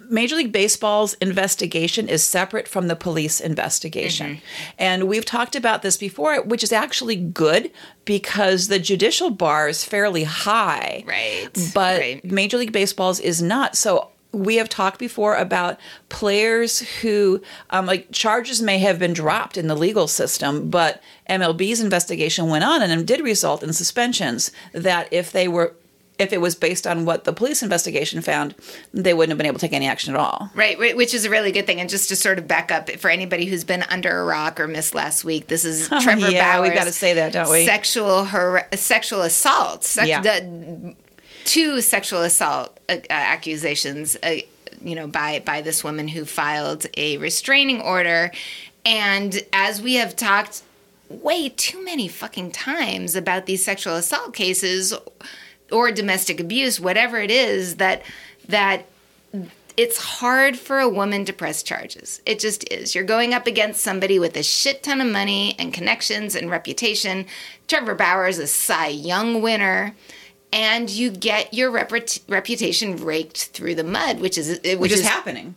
[0.09, 4.41] Major League Baseball's investigation is separate from the police investigation.
[4.77, 7.71] And we've talked about this before, which is actually good
[8.05, 11.03] because the judicial bar is fairly high.
[11.05, 12.25] Right, But right.
[12.25, 13.75] Major League Baseball's is not.
[13.75, 17.41] So we have talked before about players who,
[17.71, 22.63] um, like, charges may have been dropped in the legal system, but MLB's investigation went
[22.63, 24.51] on and did result in suspensions.
[24.73, 25.75] That if they were,
[26.19, 28.53] if it was based on what the police investigation found,
[28.93, 30.51] they wouldn't have been able to take any action at all.
[30.53, 31.79] Right, which is a really good thing.
[31.79, 34.67] And just to sort of back up for anybody who's been under a rock or
[34.67, 37.65] missed last week, this is Trevor Oh, yeah, Bauer's we've gotta say that, don't we?
[37.65, 39.83] Sexual har- sexual assault.
[39.85, 40.21] Sex- Yeah.
[40.21, 40.95] the,
[41.45, 44.35] two sexual assault uh, accusations, uh,
[44.83, 48.31] you know, by by this woman who filed a restraining order.
[48.85, 50.61] And as we have talked
[51.09, 54.93] way too many fucking times about these sexual assault cases
[55.71, 58.03] or domestic abuse, whatever it is, that
[58.47, 58.85] that
[59.77, 62.21] it's hard for a woman to press charges.
[62.25, 62.93] It just is.
[62.93, 67.25] You're going up against somebody with a shit ton of money and connections and reputation.
[67.67, 69.95] Trevor Bauer is a Cy Young winner.
[70.51, 75.01] And you get your reput- reputation raked through the mud, which is which, Which is
[75.01, 75.55] is happening.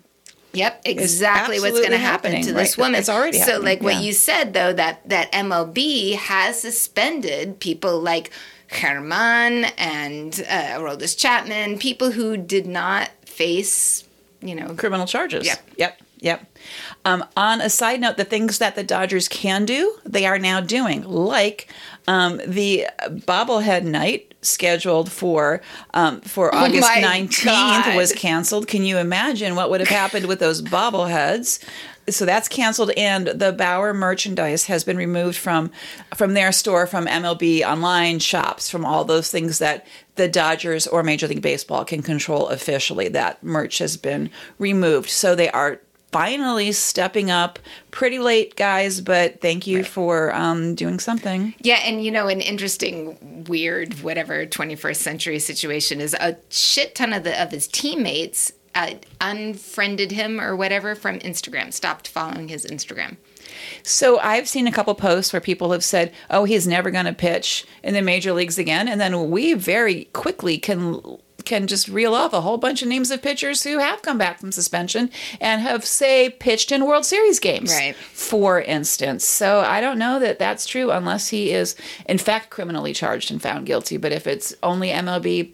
[0.53, 2.85] Yep, exactly what's going to happen to this right.
[2.85, 3.01] woman.
[3.01, 7.99] It's already so, happening, like what you said though that that MLB has suspended people
[8.01, 8.31] like
[8.75, 14.05] Herman and uh, Aroldis Chapman, people who did not face,
[14.41, 15.47] you know, criminal charges.
[15.47, 15.71] Yep.
[15.79, 16.01] Yep.
[16.21, 16.57] Yep.
[17.05, 20.61] Um, on a side note, the things that the Dodgers can do, they are now
[20.61, 21.69] doing, like
[22.07, 25.63] um, the bobblehead night scheduled for
[25.95, 27.97] um, for August Oh nineteenth God.
[27.97, 28.69] was canceled.
[28.69, 31.61] Can you imagine what would have happened with those bobbleheads?
[32.09, 35.71] So that's canceled, and the Bauer merchandise has been removed from
[36.15, 39.87] from their store, from MLB online shops, from all those things that
[40.17, 43.09] the Dodgers or Major League Baseball can control officially.
[43.09, 45.81] That merch has been removed, so they are
[46.13, 47.59] finally stepping up.
[47.91, 51.55] Pretty late, guys, but thank you for um, doing something.
[51.61, 57.13] Yeah, and you know, an interesting, weird, whatever 21st century situation is a shit ton
[57.13, 62.65] of the of his teammates uh, unfriended him or whatever from Instagram, stopped following his
[62.67, 63.17] Instagram.
[63.83, 67.13] So I've seen a couple posts where people have said, "Oh, he's never going to
[67.13, 71.01] pitch in the major leagues again," and then we very quickly can
[71.45, 74.39] can just reel off a whole bunch of names of pitchers who have come back
[74.39, 77.97] from suspension and have say pitched in World Series games, Right.
[77.97, 81.75] For instance, so I don't know that that's true unless he is
[82.07, 83.97] in fact criminally charged and found guilty.
[83.97, 85.51] But if it's only MLB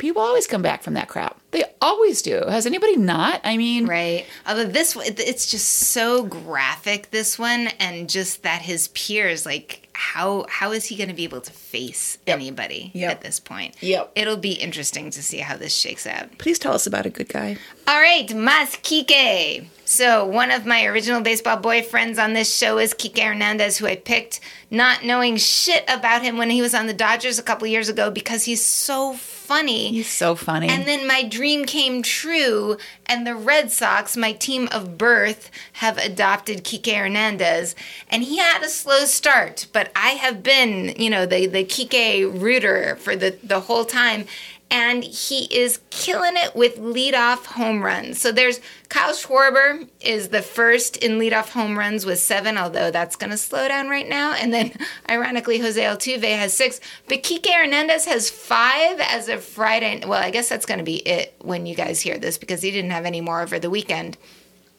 [0.00, 1.38] People always come back from that crap.
[1.50, 2.42] They always do.
[2.48, 3.40] Has anybody not?
[3.44, 4.24] I mean, Right.
[4.46, 7.10] Although this one, it's just so graphic.
[7.10, 11.24] This one, and just that his peers, like how how is he going to be
[11.24, 13.10] able to face anybody Yep.
[13.10, 13.74] at this point?
[13.82, 14.12] Yep.
[14.14, 16.38] It'll be interesting to see how this shakes out.
[16.38, 17.58] please tell us about a good guy.
[17.86, 19.66] All right, Mas Kike.
[19.90, 23.96] So, one of my original baseball boyfriends on this show is Kike Hernandez, who I
[23.96, 24.38] picked
[24.70, 28.08] not knowing shit about him when he was on the Dodgers a couple years ago
[28.08, 29.88] because he's so funny.
[29.88, 30.68] He's so funny.
[30.68, 32.76] And then my dream came true,
[33.06, 37.74] and the Red Sox, my team of birth, have adopted Kike Hernandez.
[38.08, 42.40] And he had a slow start, but I have been, you know, the, the Kike
[42.40, 44.26] rooter for the, the whole time.
[44.70, 48.20] And he is killing it with leadoff home runs.
[48.20, 53.16] So there's Kyle Schwarber is the first in leadoff home runs with seven, although that's
[53.16, 54.34] going to slow down right now.
[54.40, 54.72] And then,
[55.08, 56.80] ironically, Jose Altuve has six.
[57.08, 60.02] But Kike Hernandez has five as of Friday.
[60.06, 62.70] Well, I guess that's going to be it when you guys hear this because he
[62.70, 64.16] didn't have any more over the weekend.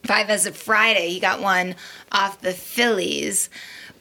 [0.03, 1.09] Five as of Friday.
[1.09, 1.75] He got one
[2.11, 3.49] off the Phillies.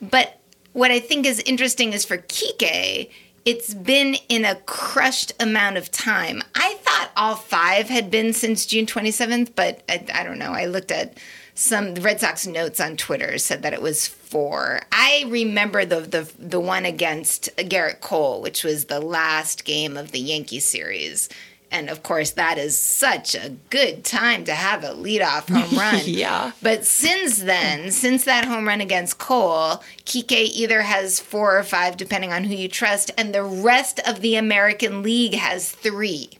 [0.00, 0.40] But
[0.72, 3.10] what I think is interesting is for Kike,
[3.44, 6.42] it's been in a crushed amount of time.
[6.54, 10.52] I thought all five had been since June 27th, but I, I don't know.
[10.52, 11.18] I looked at
[11.54, 14.80] some Red Sox notes on Twitter said that it was four.
[14.92, 20.12] I remember the the the one against Gerrit Cole, which was the last game of
[20.12, 21.28] the Yankee series.
[21.70, 26.02] And of course, that is such a good time to have a leadoff home run.
[26.04, 26.52] Yeah.
[26.62, 31.96] But since then, since that home run against Cole, Kike either has four or five,
[31.96, 36.30] depending on who you trust, and the rest of the American League has three.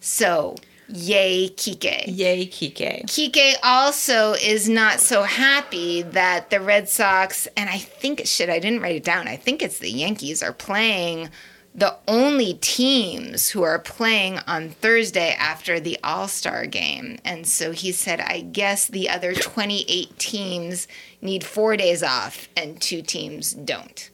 [0.00, 0.56] So,
[0.88, 2.04] yay, Kike.
[2.08, 3.04] Yay, Kike.
[3.04, 8.58] Kike also is not so happy that the Red Sox, and I think, shit, I
[8.58, 9.28] didn't write it down.
[9.28, 11.30] I think it's the Yankees are playing
[11.74, 17.18] the only teams who are playing on Thursday after the All Star game.
[17.24, 20.86] And so he said, I guess the other 28 teams
[21.22, 24.10] need four days off and two teams don't.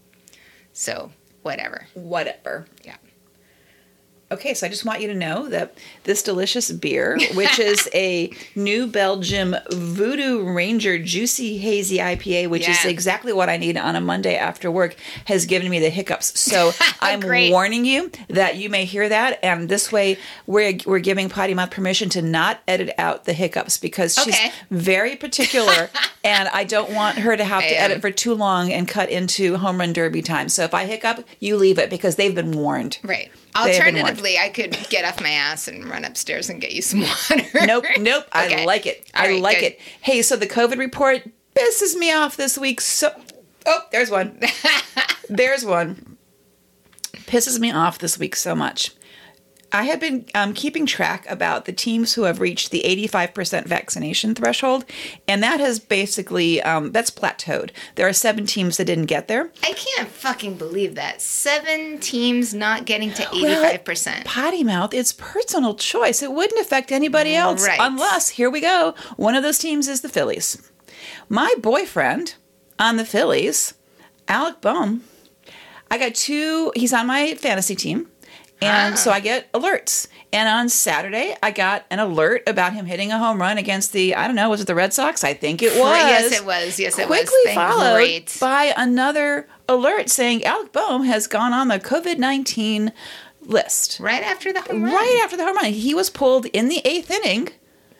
[0.72, 1.10] So,
[1.42, 1.88] whatever.
[1.94, 2.66] Whatever.
[2.84, 2.96] Yeah.
[4.30, 5.72] Okay, so I just want you to know that
[6.04, 12.84] this delicious beer, which is a New Belgium Voodoo Ranger Juicy Hazy IPA, which is
[12.84, 16.38] exactly what I need on a Monday after work, has given me the hiccups.
[16.38, 21.30] So I'm warning you that you may hear that, and this way we're we're giving
[21.30, 24.52] Potty Mouth permission to not edit out the hiccups because she's Okay.
[24.70, 25.88] very particular,
[26.22, 27.90] and I don't want her to have I to am.
[27.92, 30.50] edit for too long and cut into home run derby time.
[30.50, 32.98] So if I hiccup, you leave it because they've been warned.
[33.02, 33.30] Right.
[33.54, 33.94] I'll they have been
[34.38, 37.00] I could get off my ass and run upstairs and get you some
[37.30, 37.66] water.
[37.66, 38.24] Nope, nope.
[38.32, 39.10] I like it.
[39.14, 39.72] I right, like good.
[39.72, 39.80] it.
[40.00, 41.22] Hey, so the COVID report
[41.54, 42.80] pisses me off this week.
[42.80, 43.10] So,
[43.66, 44.40] oh, there's one.
[45.28, 46.16] there's one.
[47.12, 48.92] Pisses me off this week so much.
[49.70, 54.34] I have been um, keeping track about the teams who have reached the 85% vaccination
[54.34, 54.86] threshold,
[55.26, 57.70] and that has basically um, that's plateaued.
[57.94, 59.50] There are seven teams that didn't get there.
[59.62, 61.20] I can't fucking believe that.
[61.20, 64.24] Seven teams not getting to 85%.
[64.24, 66.22] Potty mouth, it's personal choice.
[66.22, 67.78] It wouldn't affect anybody else Right.
[67.80, 70.70] unless, here we go, one of those teams is the Phillies.
[71.28, 72.36] My boyfriend
[72.78, 73.74] on the Phillies,
[74.28, 75.04] Alec Bohm,
[75.90, 78.08] I got two, he's on my fantasy team.
[78.60, 78.96] And Ah.
[78.96, 80.08] so I get alerts.
[80.32, 84.14] And on Saturday, I got an alert about him hitting a home run against the,
[84.14, 85.22] I don't know, was it the Red Sox?
[85.24, 85.96] I think it was.
[85.96, 86.78] Yes, it was.
[86.78, 87.18] Yes, it was.
[87.20, 88.36] Quickly followed great.
[88.40, 92.92] by another alert saying Alec Bohm has gone on the COVID 19
[93.42, 93.98] list.
[94.00, 94.92] Right after the home run.
[94.92, 95.66] Right after the home run.
[95.72, 97.48] He was pulled in the eighth inning.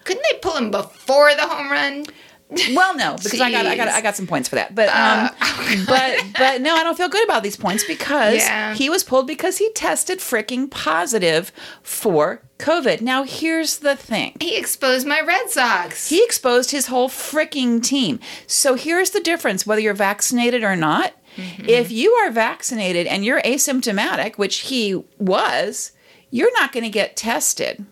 [0.05, 2.05] Couldn't they pull him before the home run?
[2.51, 4.75] Well, no, because I got I got I got some points for that.
[4.75, 5.29] But um
[5.87, 8.75] but but no, I don't feel good about these points because Yeah.
[8.75, 13.01] he was pulled because he tested freaking positive for COVID.
[13.03, 14.37] Now here's the thing.
[14.41, 16.09] He exposed my Red Sox.
[16.09, 18.19] He exposed his whole freaking team.
[18.47, 21.13] So here's the difference whether you're vaccinated or not.
[21.37, 25.93] If you are vaccinated and you're asymptomatic, which he was,
[26.31, 27.87] you're not going to get tested.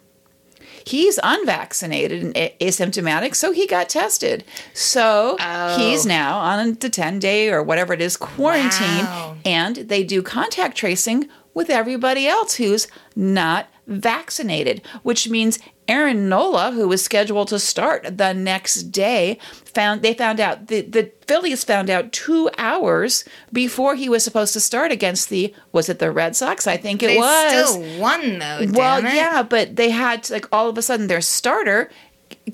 [0.87, 4.45] He's unvaccinated and asymptomatic, so he got tested.
[4.73, 5.77] So Oh.
[5.77, 9.37] he's now on the 10 day or whatever it is quarantine, Wow.
[9.45, 16.73] and they do contact tracing with everybody else who's not vaccinated, which means Aaron Nola,
[16.73, 21.63] who was scheduled to start the next day, found they found out the, the Phillies
[21.63, 26.11] found out two hours before he was supposed to start against the was it the
[26.11, 26.67] Red Sox?
[26.67, 27.71] I think it they was.
[27.71, 28.67] still won though.
[28.73, 31.91] well, yeah, but they had to, like all of a sudden their starter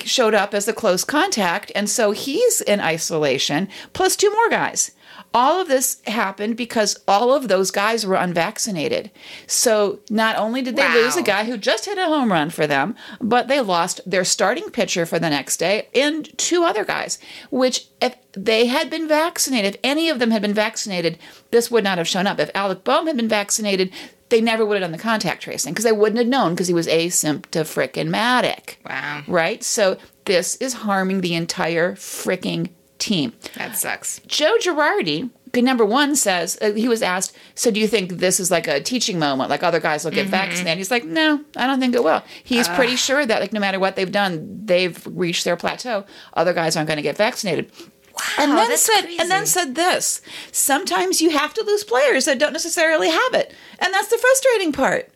[0.04, 4.90] showed up as a close contact, and so he's in isolation, plus two more guys.
[5.34, 9.10] All of this happened because all of those guys were unvaccinated.
[9.46, 10.94] So not only did they Wow.
[10.94, 14.24] lose a guy who just hit a home run for them, but they lost their
[14.24, 17.18] starting pitcher for the next day and two other guys,
[17.50, 21.18] which if they had been vaccinated, if any of them had been vaccinated,
[21.50, 22.38] this would not have shown up.
[22.38, 23.90] If Alec Bohm had been vaccinated,
[24.28, 26.72] they never would have done the contact tracing because they wouldn't have known because he
[26.74, 28.76] was asymptomatic.
[28.88, 29.22] Wow.
[29.26, 29.62] Right?
[29.62, 32.70] So this is harming the entire freaking
[33.02, 33.32] team.
[33.56, 34.20] That sucks.
[34.26, 38.50] Joe Girardi, number one, says uh, he was asked, "So do you think this is
[38.50, 41.80] like a teaching moment, like other guys will get vaccinated?" He's like, "No, I don't
[41.80, 45.44] think it will." He's pretty sure that like no matter what they've done, they've reached
[45.44, 46.06] their plateau.
[46.34, 47.70] Other guys aren't going to get vaccinated.
[48.14, 52.38] Wow, and then said, and then said this: sometimes you have to lose players that
[52.38, 55.10] don't necessarily have it, and that's the frustrating part.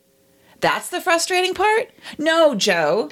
[0.61, 1.91] That's the frustrating part.
[2.19, 3.09] No, Joe.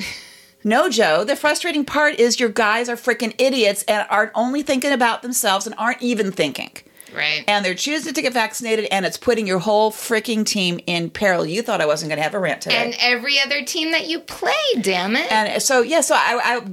[0.65, 1.25] No, Joe.
[1.25, 5.67] The frustrating part is your guys are freaking idiots and aren't only thinking about themselves
[5.67, 6.73] and aren't even thinking.
[7.15, 7.45] Right.
[7.47, 11.47] And they're choosing to get vaccinated, and it's putting your whole freaking team in peril.
[11.47, 12.77] You thought I wasn't going to have a rant today.
[12.77, 15.31] and every other team that you play, damn it.
[15.31, 16.65] And so yeah, so I,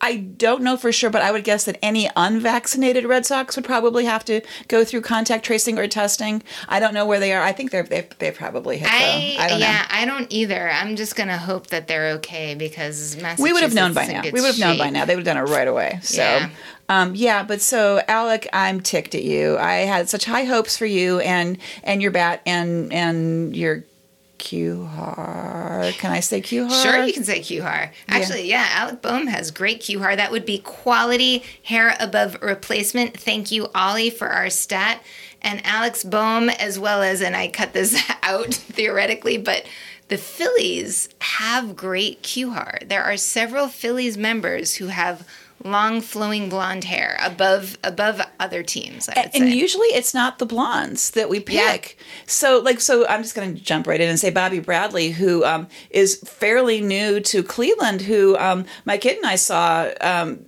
[0.00, 3.64] I don't know for sure, but I would guess that any unvaccinated Red Sox would
[3.64, 6.42] probably have to go through contact tracing or testing.
[6.68, 7.42] I don't know where they are.
[7.42, 8.92] I think they're they they probably hit the.
[8.94, 9.84] I, I don't yeah, know.
[9.90, 10.70] I don't either.
[10.70, 14.22] I'm just gonna hope that they're okay because Massachusetts We would have known by now.
[14.22, 15.04] We would have known by now.
[15.04, 15.98] They would have done it right away.
[16.02, 16.22] So.
[16.22, 16.50] Yeah.
[16.90, 19.58] Um, yeah, but so Alec, I'm ticked at you.
[19.58, 23.84] I had such high hopes for you and and your bat and and your
[24.38, 25.92] QHAR.
[25.98, 26.82] Can I say QHAR?
[26.82, 27.90] Sure, you can say QHAR.
[28.08, 28.66] Actually, yeah.
[28.70, 30.16] Alec Bohm has great QHAR.
[30.16, 33.18] That would be quality hair above replacement.
[33.18, 35.02] Thank you, Ollie, for our stat.
[35.42, 39.64] And Alex Bohm, as well as, and I cut this out theoretically, but
[40.08, 42.88] the Phillies have great QHAR.
[42.88, 45.26] There are several Phillies members who have
[45.64, 49.08] long flowing blonde hair above above other teams.
[49.08, 49.54] I would and say.
[49.54, 51.98] usually it's not the blondes that we pick.
[52.26, 55.44] So like so I'm just going to jump right in and say Bobby Bradley who
[55.44, 60.44] um, is fairly new to Cleveland who um, my kid and I saw um,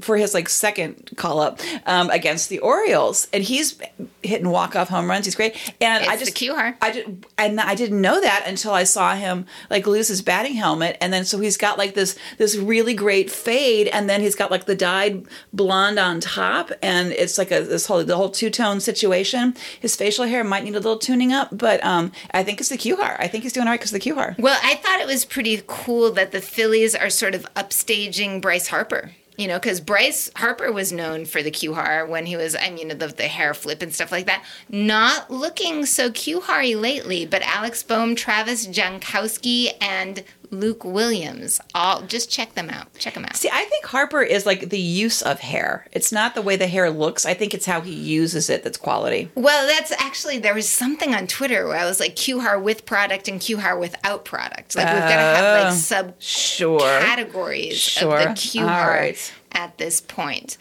[0.00, 3.78] for his like second call up um, against the Orioles and he's
[4.22, 6.76] hitting walk off home runs he's great and I just the.
[6.82, 10.54] I did and I didn't know that until I saw him like lose his batting
[10.54, 14.34] helmet and then so he's got like this this really great fade and then he's
[14.34, 18.30] got like the dyed blonde on top and it's like a this whole the whole
[18.30, 19.54] two tone situation.
[19.80, 22.78] His facial hair might need a little tuning up, but um I think it's the
[22.78, 23.16] QR.
[23.18, 24.38] I think he's doing all right because the QR.
[24.38, 28.68] Well, I thought it was pretty cool that the Phillies are sort of upstaging Bryce
[28.68, 29.12] Harper.
[29.38, 32.88] You know, because Bryce Harper was known for the QHAR when he was, I mean,
[32.88, 34.44] the, the hair flip and stuff like that.
[34.68, 42.30] Not looking so QHAR lately, but Alex Bohm, Travis Jankowski, and Luke Williams, all just
[42.30, 42.92] check them out.
[42.98, 43.36] Check them out.
[43.36, 45.86] See, I think Harper is like the use of hair.
[45.92, 47.26] It's not the way the hair looks.
[47.26, 49.30] I think it's how he uses it that's quality.
[49.34, 53.28] Well, that's actually there was something on Twitter where I was like QHAR with product
[53.28, 54.74] and QHAR without product.
[54.76, 56.78] Like we've got to have like Oh, sub Sure.
[56.80, 58.18] categories Sure.
[58.18, 59.32] of the QHAR All right.
[59.52, 60.56] at this point.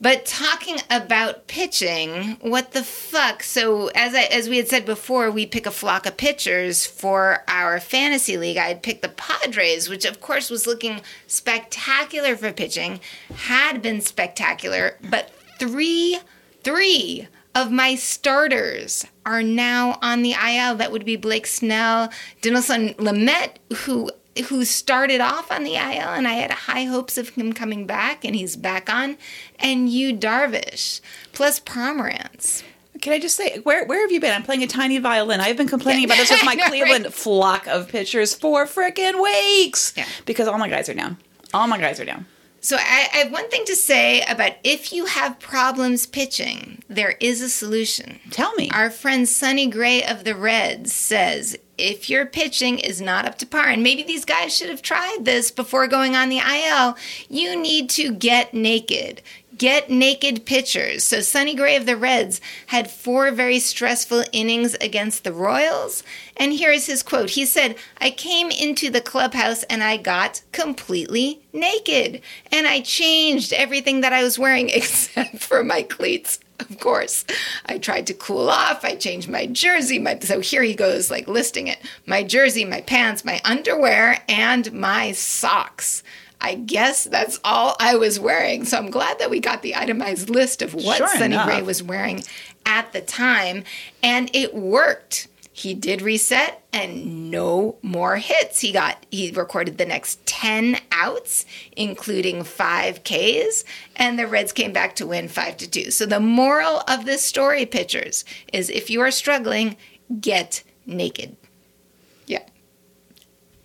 [0.00, 3.42] But talking about pitching, what the fuck?
[3.42, 7.44] So as I, as we had said before, we pick a flock of pitchers for
[7.46, 8.56] our fantasy league.
[8.56, 13.00] I had picked the Padres, which of course was looking spectacular for pitching,
[13.34, 16.18] had been spectacular, but three
[16.62, 20.76] three of my starters are now on the IL.
[20.76, 22.10] That would be Blake Snell,
[22.42, 24.10] Dinelson Lamet, who
[24.48, 28.24] who started off on the IL, and I had high hopes of him coming back,
[28.24, 29.16] and he's back on,
[29.58, 31.00] and Yu Darvish,
[31.32, 32.62] plus Pomeranz.
[33.00, 34.32] Can I just say, where where have you been?
[34.34, 35.40] I'm playing a tiny violin.
[35.40, 37.12] I've been complaining about this with my know, Cleveland right?
[37.12, 39.94] flock of pitchers for frickin' weeks.
[39.96, 40.06] Yeah.
[40.26, 41.16] Because all my guys are down.
[41.54, 42.26] All my guys are down.
[42.60, 47.16] So I, I have one thing to say about if you have problems pitching, there
[47.20, 48.20] is a solution.
[48.30, 48.70] Tell me.
[48.70, 53.46] Our friend Sonny Gray of the Reds says if your pitching is not up to
[53.46, 56.96] par, and maybe these guys should have tried this before going on the IL,
[57.28, 59.22] you need to get naked.
[59.60, 61.04] Get naked pitchers.
[61.04, 66.02] So Sonny Gray of the Reds had four very stressful innings against the Royals.
[66.38, 67.28] And here is his quote.
[67.28, 72.22] He said, I came into the clubhouse and I got completely naked.
[72.50, 76.38] And I changed everything that I was wearing except for my cleats.
[76.58, 77.26] Of course,
[77.66, 78.82] I tried to cool off.
[78.82, 79.98] I changed my jersey.
[79.98, 84.72] My, so here he goes, like listing it my jersey, my pants, my underwear, and
[84.72, 86.02] my socks.
[86.40, 88.64] I guess that's all I was wearing.
[88.64, 91.46] So I'm glad that we got the itemized list of what Sure Sonny enough.
[91.46, 92.24] Gray was wearing
[92.64, 93.64] at the time.
[94.02, 95.28] And it worked.
[95.52, 98.60] he did reset and no more hits.
[98.60, 101.44] He got he recorded the next 10 outs
[101.76, 103.64] including 5 Ks
[103.96, 105.90] and the Reds came back to win 5 to 2.
[105.90, 109.76] So the moral of this story pitchers is if you are struggling,
[110.20, 111.36] get naked.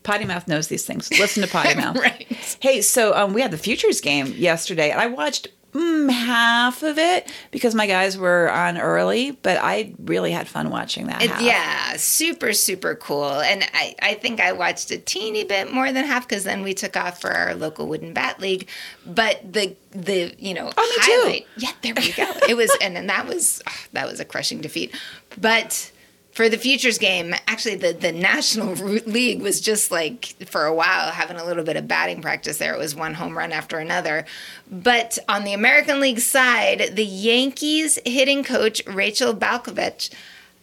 [0.06, 1.10] Potty Mouth knows these things.
[1.20, 1.98] Listen to Potty Mouth.
[1.98, 2.58] right.
[2.62, 6.98] Hey, so um, we had the Futures game yesterday, and I watched mm, half of
[6.98, 11.22] it because my guys were on early, but I really had fun watching that.
[11.22, 11.42] It- half.
[11.42, 13.30] yeah, super, super cool.
[13.42, 16.74] And I, I think I watched a teeny bit more than half because then we
[16.74, 18.70] took off for our local wooden bat league.
[19.06, 21.46] But the the you know Oh, me too.
[21.58, 22.32] yeah, there we go.
[22.48, 24.96] it was, and then that was ah, that was a crushing defeat.
[25.40, 25.92] But
[26.36, 28.74] for the futures game, actually, the the National
[29.06, 32.58] League was just like for a while having a little bit of batting practice.
[32.58, 34.26] There, it was one home run after another.
[34.70, 40.14] But on the American League side, the Yankees hitting coach Rachel Balkovec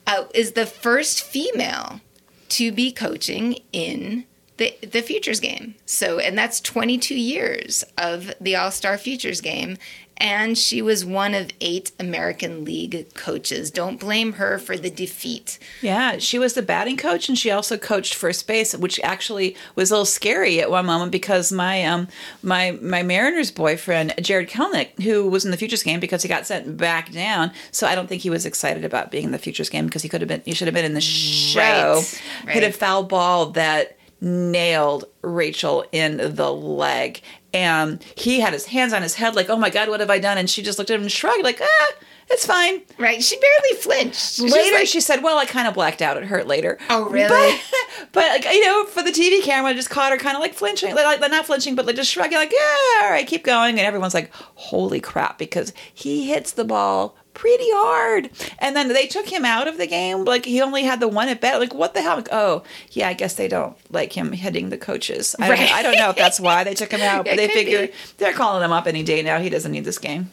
[0.06, 2.02] uh, is the first female
[2.50, 4.26] to be coaching in
[4.58, 5.74] the the futures game.
[5.86, 9.78] So, and that's 22 years of the All Star Futures game.
[10.16, 13.70] And she was one of eight American League coaches.
[13.70, 15.58] Don't blame her for the defeat.
[15.80, 19.90] Yeah, she was the batting coach, and she also coached first base, which actually was
[19.90, 22.08] a little scary at one moment because my um
[22.42, 26.46] my my Mariners boyfriend Jarred Kelenic, who was in the Futures game because he got
[26.46, 29.70] sent back down, so I don't think he was excited about being in the Futures
[29.70, 32.02] game because he could have been he should have been in the show.
[32.44, 37.20] Right, Hit a foul ball that nailed Rachel in the leg.
[37.52, 40.18] And he had his hands on his head, like, "Oh my God, what have I
[40.18, 41.92] done?" And she just looked at him and shrugged, like, "Ah,
[42.30, 43.22] it's fine." Right?
[43.22, 44.38] She barely flinched.
[44.40, 47.28] Later like- she said well i kind of blacked out it hurt later Oh, really?
[47.28, 47.60] but,
[48.12, 50.54] but like you know for the tv camera I just caught her kind of like
[50.54, 53.86] flinching like, not flinching but like just shrugging like yeah all right keep going and
[53.86, 59.26] everyone's like holy crap because he hits the ball pretty hard and then they took
[59.28, 61.95] him out of the game like he only had the one at bat like what
[61.95, 65.49] the hell like, oh yeah i guess they don't like him hitting the coaches I,
[65.51, 65.59] Right.
[65.59, 67.93] don't, I don't know if that's why they took him out but they figure be.
[68.18, 70.30] they're calling him up any day now he doesn't need this game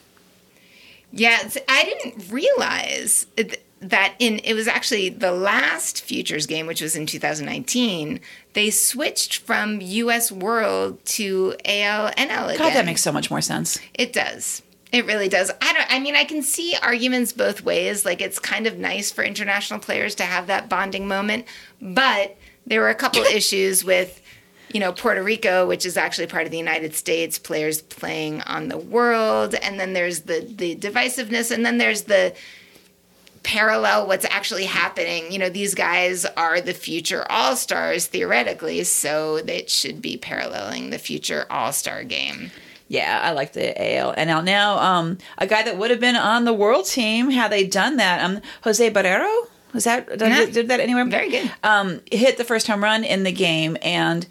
[1.11, 3.25] Yeah, I didn't realize
[3.81, 8.19] that in it was actually the last futures game, which was in 2019.
[8.53, 10.31] They switched from U.S.
[10.31, 12.57] World to AL NL again.
[12.57, 14.61] god that makes so much more sense It does.
[14.91, 15.51] It really does.
[15.61, 15.85] I don't.
[15.91, 18.05] I mean, I can see arguments both ways.
[18.05, 21.45] Like it's kind of nice for international players to have that bonding moment,
[21.79, 22.35] but
[22.65, 24.19] there were a couple issues with,
[24.73, 28.69] you know, Puerto Rico, which is actually part of the United States, players playing on
[28.69, 32.33] the world, and then there's the the divisiveness, and then there's the
[33.43, 35.31] parallel what's actually happening.
[35.31, 40.89] You know, these guys are the future all stars theoretically, so it should be paralleling
[40.89, 42.49] the future all star game.
[42.89, 44.15] Yeah, I like the AL.
[44.17, 47.51] And now, now um, a guy that would have been on the world team had
[47.51, 48.21] they done that.
[48.23, 50.45] Um, Jose Barrero was that did, Yeah.
[50.47, 51.05] did that anywhere?
[51.05, 51.51] Very good.
[51.63, 54.25] Um, hit the first home run in the game, and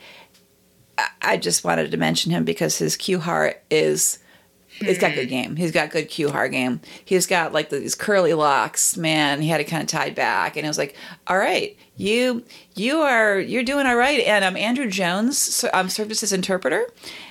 [0.98, 4.18] I, I just wanted to mention him because his Q heart is.
[4.80, 5.56] He's got good game.
[5.56, 6.80] He's got good Q heart game.
[7.04, 9.40] He's got like these curly locks, man.
[9.40, 10.94] He had it kind of tied back, and it was like,
[11.26, 12.44] all right, you
[12.74, 14.20] you are you're doing all right.
[14.20, 16.86] And um, Andrew Jones so, um, served as his interpreter,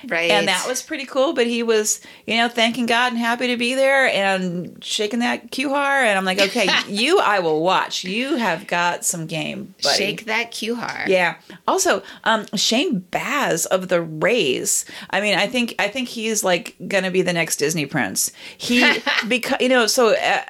[0.06, 0.30] Right.
[0.30, 1.32] and that was pretty cool.
[1.32, 5.50] But he was, you know, thanking God and happy to be there and shaking that
[5.50, 6.04] QHAR.
[6.04, 8.04] And I'm like, okay, you, I will watch.
[8.04, 9.96] You have got some game, buddy.
[9.96, 11.08] Shake that Q hard.
[11.08, 11.36] Yeah.
[11.66, 14.84] Also, um, Shane Baz of the Rays.
[15.08, 18.32] I mean, I think I think he's like gonna be the next Disney prince.
[18.58, 18.98] He
[19.28, 20.14] because you know so.
[20.14, 20.42] Uh,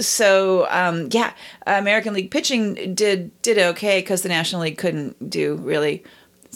[0.00, 1.32] so um, yeah,
[1.66, 6.04] American League pitching did did okay because the National League couldn't do really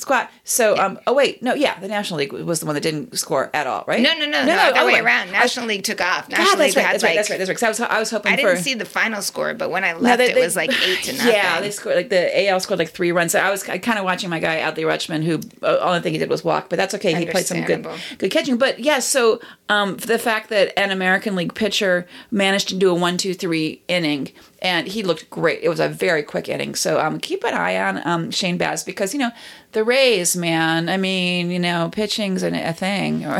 [0.03, 0.31] squat.
[0.45, 3.51] So um, oh wait, no, yeah, the National League was the one that didn't score
[3.55, 4.03] at all, right?
[4.03, 5.01] No, no, no, no, other other way way.
[5.01, 5.29] around.
[5.31, 6.29] I- National League took off.
[6.29, 7.55] National God, League right, had that's right, that's right, that's right.
[7.59, 8.63] 'Cause I was, I was hoping I didn't for.
[8.63, 11.13] see the final score, but when I No, left, they- it was like eight to
[11.15, 11.33] nothing.
[11.33, 13.33] Yeah, they scored like the AL scored like three runs.
[13.33, 16.19] So I was kind of watching my guy Adley Rutschman, who uh, only thing he
[16.19, 17.15] did was walk, but that's okay.
[17.15, 17.87] He played some good
[18.19, 18.57] good catching.
[18.59, 22.95] But yeah, so um, the fact that an American League pitcher managed to do a
[22.95, 24.29] one, two, three inning,
[24.63, 25.61] and he looked great.
[25.63, 26.75] It was a very quick inning.
[26.77, 29.31] So um, keep an eye on um, Shane Baz because you know
[29.73, 30.89] the Rays, man.
[30.89, 33.27] I mean, you know, pitching's an, a thing.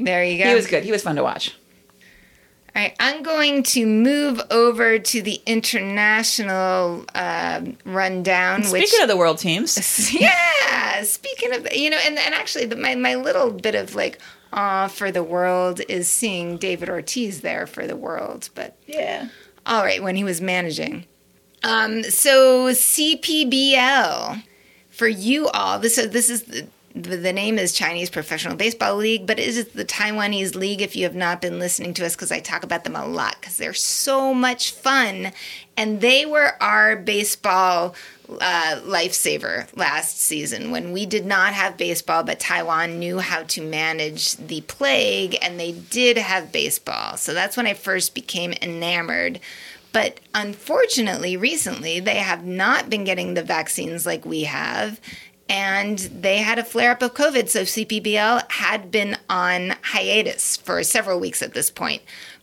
[0.00, 0.48] There you go.
[0.48, 0.84] he was good.
[0.84, 1.54] He was fun to watch.
[2.74, 8.62] All right, I'm going to move over to the international um rundown.
[8.62, 12.76] Speaking which, of the world teams, yeah, speaking of, you know, and, and actually, the,
[12.76, 14.18] my, my little bit of like,
[14.52, 18.50] awe for the world is seeing David Ortiz there for the world.
[18.54, 19.28] But yeah.
[19.66, 21.04] All right, when he was managing.
[21.62, 24.42] Um, so CPBL
[24.90, 25.78] for you all.
[25.78, 26.64] This is this is
[26.94, 31.04] the, name is Chinese Professional Baseball League, but it is the Taiwanese league if you
[31.04, 33.74] have not been listening to us because I talk about them a lot because they're
[33.74, 35.32] so much fun.
[35.76, 37.94] And they were our baseball
[38.28, 43.62] uh, lifesaver last season when we did not have baseball, but Taiwan knew how to
[43.62, 47.16] manage the plague and they did have baseball.
[47.16, 49.40] So that's when I first became enamored.
[49.92, 55.00] But unfortunately, recently, they have not been getting the vaccines like we have.
[55.50, 57.48] And they had a flare up of COVID.
[57.48, 62.02] So CPBL had been on hiatus for several weeks at this point.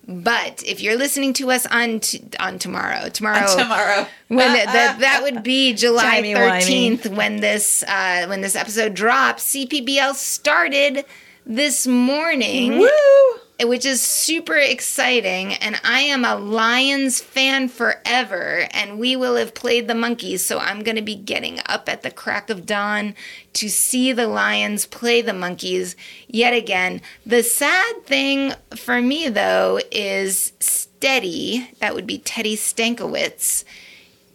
[0.10, 4.08] But if you're listening to us on t- on tomorrow, tomorrow, Tomorrow.
[4.30, 9.54] when the, the, that would be July thirteenth when this uh, when this episode drops.
[9.54, 11.04] CPBL started
[11.46, 12.90] this morning, Woo!
[13.64, 15.54] Which is super exciting.
[15.54, 20.46] And I am a Lions fan forever, and we will have played the Monkeys.
[20.46, 23.16] So I'm going to be getting up at the crack of dawn
[23.54, 25.96] to see the Lions play the Monkeys
[26.28, 27.02] yet again.
[27.26, 33.64] The sad thing for me, though, is Steady, that would be Teddy Stankiewicz,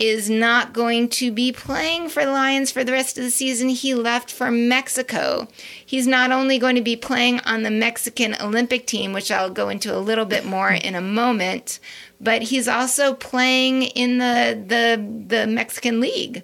[0.03, 3.69] is not going to be playing for the Lions for the rest of the season.
[3.69, 5.47] He left for Mexico.
[5.87, 9.69] He's not only going to be playing on the Mexican Olympic team, which I'll go
[9.69, 11.79] into a little bit more in a moment,
[12.21, 16.43] but he's also playing in the the the Mexican League.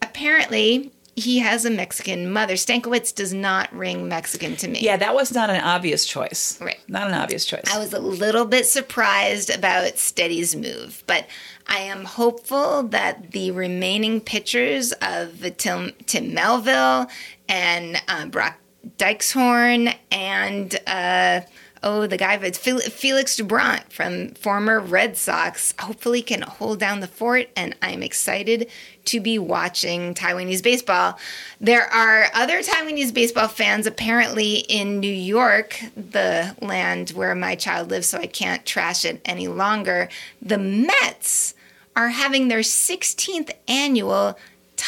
[0.00, 2.54] Apparently, he has a Mexican mother.
[2.54, 4.80] Stankiewicz does not ring Mexican to me.
[4.80, 6.58] Yeah, that was not an obvious choice.
[6.60, 6.80] Right.
[6.88, 7.64] Not an obvious choice.
[7.72, 11.26] I was a little bit surprised about Steady's move, but
[11.66, 17.08] I am hopeful that the remaining pitchers of Tim, Tim Melville
[17.48, 18.58] and uh, Brock
[18.98, 21.40] Dykxhoorn and uh,
[21.84, 27.50] oh, the guy Felix Doubront from former Red Sox hopefully can hold down the fort,
[27.54, 28.70] and I'm excited
[29.04, 31.18] to be watching Taiwanese baseball.
[31.60, 37.90] There are other Taiwanese baseball fans apparently in New York, the land where my child
[37.90, 40.08] lives, so I can't trash it any longer.
[40.40, 41.54] The Mets
[41.94, 44.38] are having their 16th annual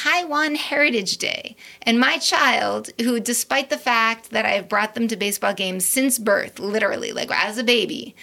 [0.02, 1.56] Taiwan Heritage Day.
[1.80, 6.18] And my child, who, despite the fact that I've brought them to baseball games since
[6.18, 8.14] birth, literally, like as a baby,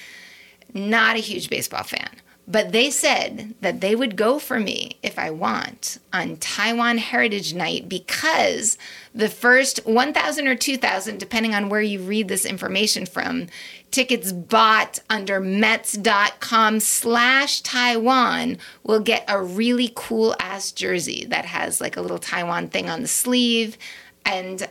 [0.71, 2.09] not a huge baseball fan.
[2.47, 7.55] But they said that they would go for me if I want on Taiwan Heritage
[7.55, 8.77] Night because
[9.15, 13.47] the first 1,000 or 2,000, depending on where you read this information from,
[13.91, 21.79] tickets bought under Mets.com slash Taiwan will get a really cool ass jersey that has
[21.79, 23.77] like a little Taiwan thing on the sleeve.
[24.25, 24.67] And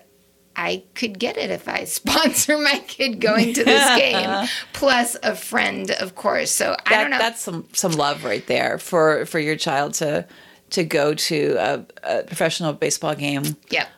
[0.57, 5.37] I could get it if I sponsor my kid going to this game, plus a
[5.37, 6.51] friend, of course.
[6.51, 7.19] So I that, don't know.
[7.19, 10.27] That's some some love right there for for your child to
[10.71, 13.57] to go to a, a professional baseball game.
[13.71, 13.89] yep.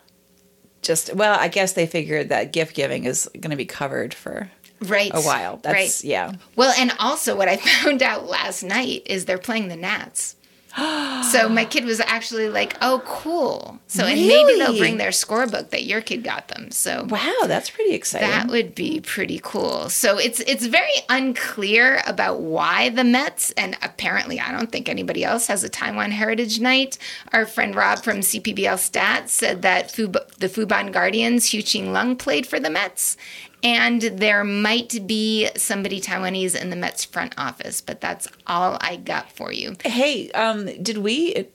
[0.84, 4.50] Just well, I guess they figured that gift giving is going to be covered for
[4.80, 5.10] Right.
[5.14, 5.56] a while.
[5.62, 6.04] That's right.
[6.04, 6.32] yeah.
[6.56, 10.36] Well, and also what I found out last night is they're playing the Nats.
[10.76, 15.70] So my kid was actually like, "Oh, cool!" So and maybe they'll bring their scorebook
[15.70, 16.70] that your kid got them.
[16.70, 18.28] So Wow, that's pretty exciting.
[18.28, 19.88] That would be pretty cool.
[19.88, 25.24] So it's it's very unclear about why the Mets and apparently I don't think anybody
[25.24, 26.98] else has a Taiwan Heritage Night.
[27.32, 32.16] Our friend Rob from CPBL Stats said that Fub- the Fubon Guardians, Hu Chin Lung
[32.16, 33.16] played for the Mets.
[33.64, 38.96] And there might be somebody Taiwanese in the Mets front office, but that's all I
[38.96, 39.74] got for you.
[39.82, 41.46] Hey, um, did we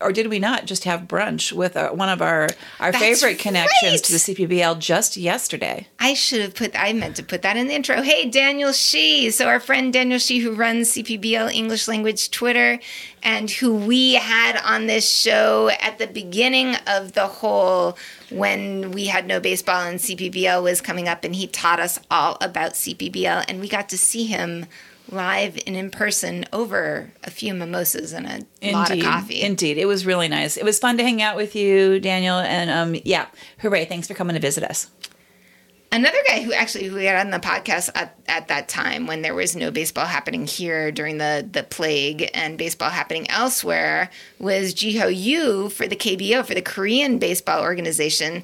[0.00, 3.38] or did we not just have brunch with uh, one of our our That's favorite
[3.38, 4.04] connections right.
[4.04, 5.88] to the CPBL just yesterday?
[5.98, 8.02] I should have put I meant to put that in the intro.
[8.02, 9.30] Hey, Daniel Shee.
[9.30, 12.78] So our friend Daniel Shee who runs CPBL English Language Twitter
[13.22, 17.96] and who we had on this show at the beginning of the whole
[18.30, 22.36] when we had no baseball and CPBL was coming up and he taught us all
[22.40, 24.66] about CPBL and we got to see him
[25.12, 28.26] live and in person over a few mimosas and
[28.62, 29.42] a lot of coffee.
[29.42, 30.56] Indeed, it was really nice.
[30.56, 33.26] It was fun to hang out with you, Daniel, and um, yeah,
[33.58, 33.84] hooray!
[33.84, 34.90] Thanks for coming to visit us.
[35.92, 39.34] Another guy who actually we had on the podcast at, at that time when there
[39.34, 44.08] was no baseball happening here during the, the plague and baseball happening elsewhere
[44.38, 48.42] was Jiho Yu for the KBO for the Korean baseball organization.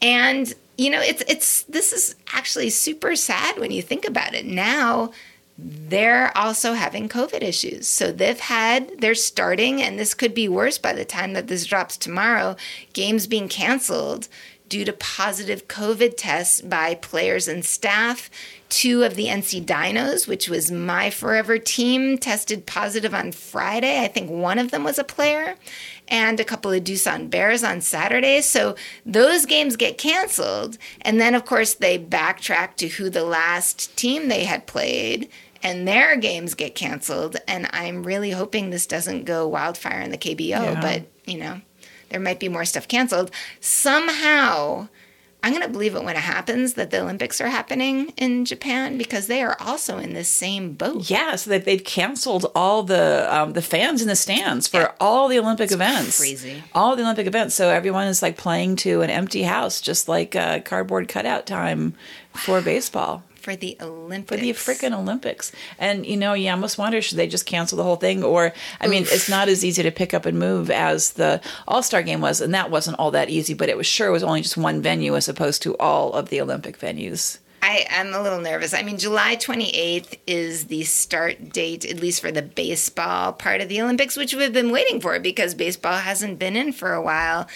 [0.00, 4.46] And you know, it's it's this is actually super sad when you think about it.
[4.46, 5.10] Now
[5.56, 7.86] they're also having COVID issues.
[7.86, 11.64] So they've had, they're starting, and this could be worse by the time that this
[11.64, 12.56] drops tomorrow,
[12.92, 14.28] games being canceled
[14.68, 18.30] due to positive COVID tests by players and staff.
[18.68, 24.02] Two of the NC Dinos, which was my forever team, tested positive on Friday.
[24.02, 25.54] I think one of them was a player,
[26.08, 28.40] and a couple of Doosan Bears on Saturday.
[28.42, 28.74] So
[29.06, 30.76] those games get canceled.
[31.00, 35.28] And then, of course, they backtrack to who the last team they had played
[35.62, 37.36] and their games get canceled.
[37.48, 40.80] And I'm really hoping this doesn't go wildfire in the KBO, Yeah.
[40.80, 41.62] but you know,
[42.10, 43.30] there might be more stuff canceled.
[43.60, 44.88] Somehow,
[45.44, 48.96] I'm going to believe it when it happens that the Olympics are happening in Japan
[48.96, 51.10] because they are also in this same boat.
[51.10, 54.92] Yeah, so that they've canceled all the um, the fans in the stands for Yeah.
[55.00, 56.18] all the Olympic events.
[56.18, 56.62] crazy.
[56.74, 57.54] All the Olympic events.
[57.54, 61.94] So everyone is like playing to an empty house, just like uh, cardboard cutout time
[62.32, 63.22] for baseball.
[63.44, 64.40] For the Olympics.
[64.40, 65.52] For the freaking Olympics.
[65.78, 68.24] And, you know, you almost wonder should they just cancel the whole thing?
[68.24, 71.82] Or, I mean, it's not as easy to pick up and move as the All
[71.82, 72.40] Star game was.
[72.40, 75.14] And that wasn't all that easy, but it was sure was only just one venue
[75.14, 77.36] as opposed to all of the Olympic venues.
[77.60, 78.72] I am a little nervous.
[78.72, 83.68] I mean, July 28th is the start date, at least for the baseball part of
[83.68, 87.46] the Olympics, which we've been waiting for because baseball hasn't been in for a while.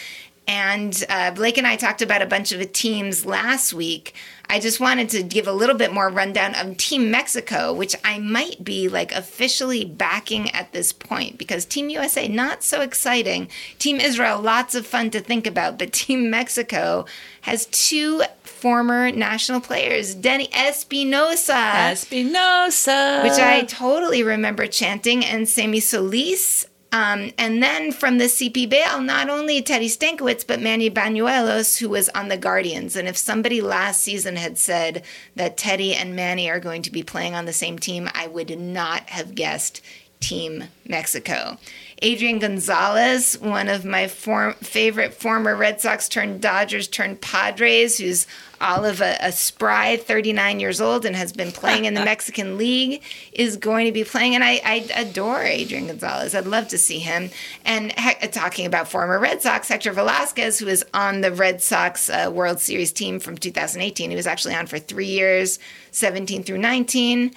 [0.48, 4.14] And uh, Blake and I talked about a bunch of teams last week.
[4.48, 8.18] I just wanted to give a little bit more rundown of Team Mexico, which I
[8.18, 13.48] might be like officially backing at this point because Team USA, not so exciting.
[13.78, 15.78] Team Israel, lots of fun to think about.
[15.78, 17.04] But Team Mexico
[17.42, 23.20] has two former national players, Danny Espinosa, Espinosa.
[23.22, 26.66] which I totally remember chanting, and Sammy Solis.
[26.90, 32.08] Um, and then from the CPBL, not only Teddy Stankiewicz, but Manny Banuelos, who was
[32.10, 32.96] on the Guardians.
[32.96, 35.04] And if somebody last season had said
[35.36, 38.58] that Teddy and Manny are going to be playing on the same team, I would
[38.58, 39.82] not have guessed
[40.20, 41.58] Team Mexico.
[42.00, 48.26] Adrian Gonzalez, one of my form, favorite former Red Sox turned Dodgers turned Padres, who's
[48.60, 52.56] all of a, a spry 39 years old and has been playing in the Mexican
[52.56, 54.36] League, is going to be playing.
[54.36, 56.34] And I, I adore Adrian Gonzalez.
[56.34, 57.30] I'd love to see him.
[57.64, 62.08] And heck, talking about former Red Sox, Hector Velazquez, who is on the Red Sox
[62.10, 64.10] uh, World Series team from 2018.
[64.10, 65.58] He was actually on for three years,
[65.90, 67.34] 17 through 19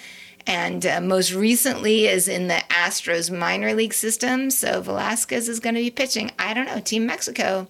[0.48, 4.50] and uh, most recently is in the Astros minor league system.
[4.52, 6.32] So Velazquez is going to be pitching.
[6.40, 7.68] I don't know, Team Mexico.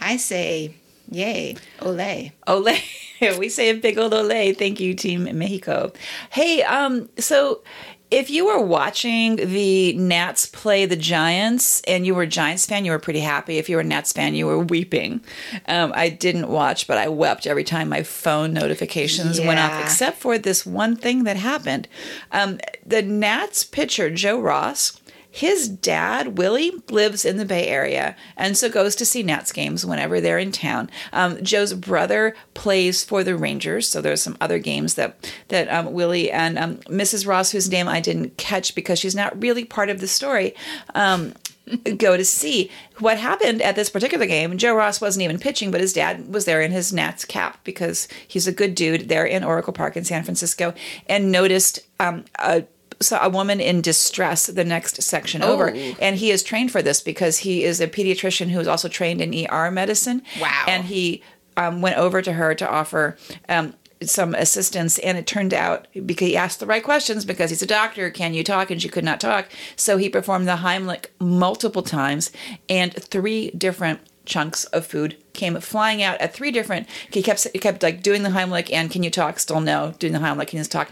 [0.00, 0.74] I say,
[1.10, 2.32] yay, ole.
[2.46, 2.78] Ole.
[3.38, 4.54] we say a big old ole.
[4.54, 5.92] Thank you, Team Mexico.
[6.30, 7.62] Hey, um, so
[8.10, 12.84] if you were watching the Nats play the Giants and you were a Giants fan,
[12.84, 13.58] you were pretty happy.
[13.58, 15.20] If you were a Nats fan, you were weeping.
[15.66, 20.18] Um, I didn't watch, but I wept every time my phone notifications went off, except
[20.18, 21.88] for this one thing that happened.
[22.30, 25.00] Um, the Nats pitcher, Joe Ross,
[25.36, 29.84] his dad, Willie, lives in the Bay Area and so goes to see Nats games
[29.84, 30.88] whenever they're in town.
[31.12, 35.92] Um, Joe's brother plays for the Rangers, so there's some other games that that um,
[35.92, 37.26] Willie and um, Mrs.
[37.26, 40.54] Ross, whose name I didn't catch because she's not really part of the story.
[40.94, 41.34] Um,
[41.98, 42.70] go to see
[43.00, 44.56] what happened at this particular game.
[44.56, 48.08] Joe Ross wasn't even pitching, but his dad was there in his Nats cap because
[48.26, 50.72] he's a good dude there in Oracle Park in San Francisco
[51.10, 52.64] and noticed um, a
[53.00, 55.68] saw a woman in distress the next section over.
[56.00, 59.20] And he is trained for this because he is a pediatrician who is also trained
[59.20, 60.22] in er medicine.
[60.40, 60.64] Wow.
[60.66, 61.22] and he
[61.56, 63.16] um, went over to her to offer
[63.48, 64.98] um, some assistance.
[64.98, 68.34] And it turned out because he asked the right questions because he's a doctor can
[68.34, 68.70] you talk?
[68.70, 69.48] And she could not talk.
[69.74, 72.30] So he performed the heimlich multiple times
[72.68, 77.58] and three different chunks of food came flying out at three different he kept he
[77.58, 79.38] kept like doing the heimlich and can you talk?
[79.38, 80.90] Still no doing the heimlich can you talk?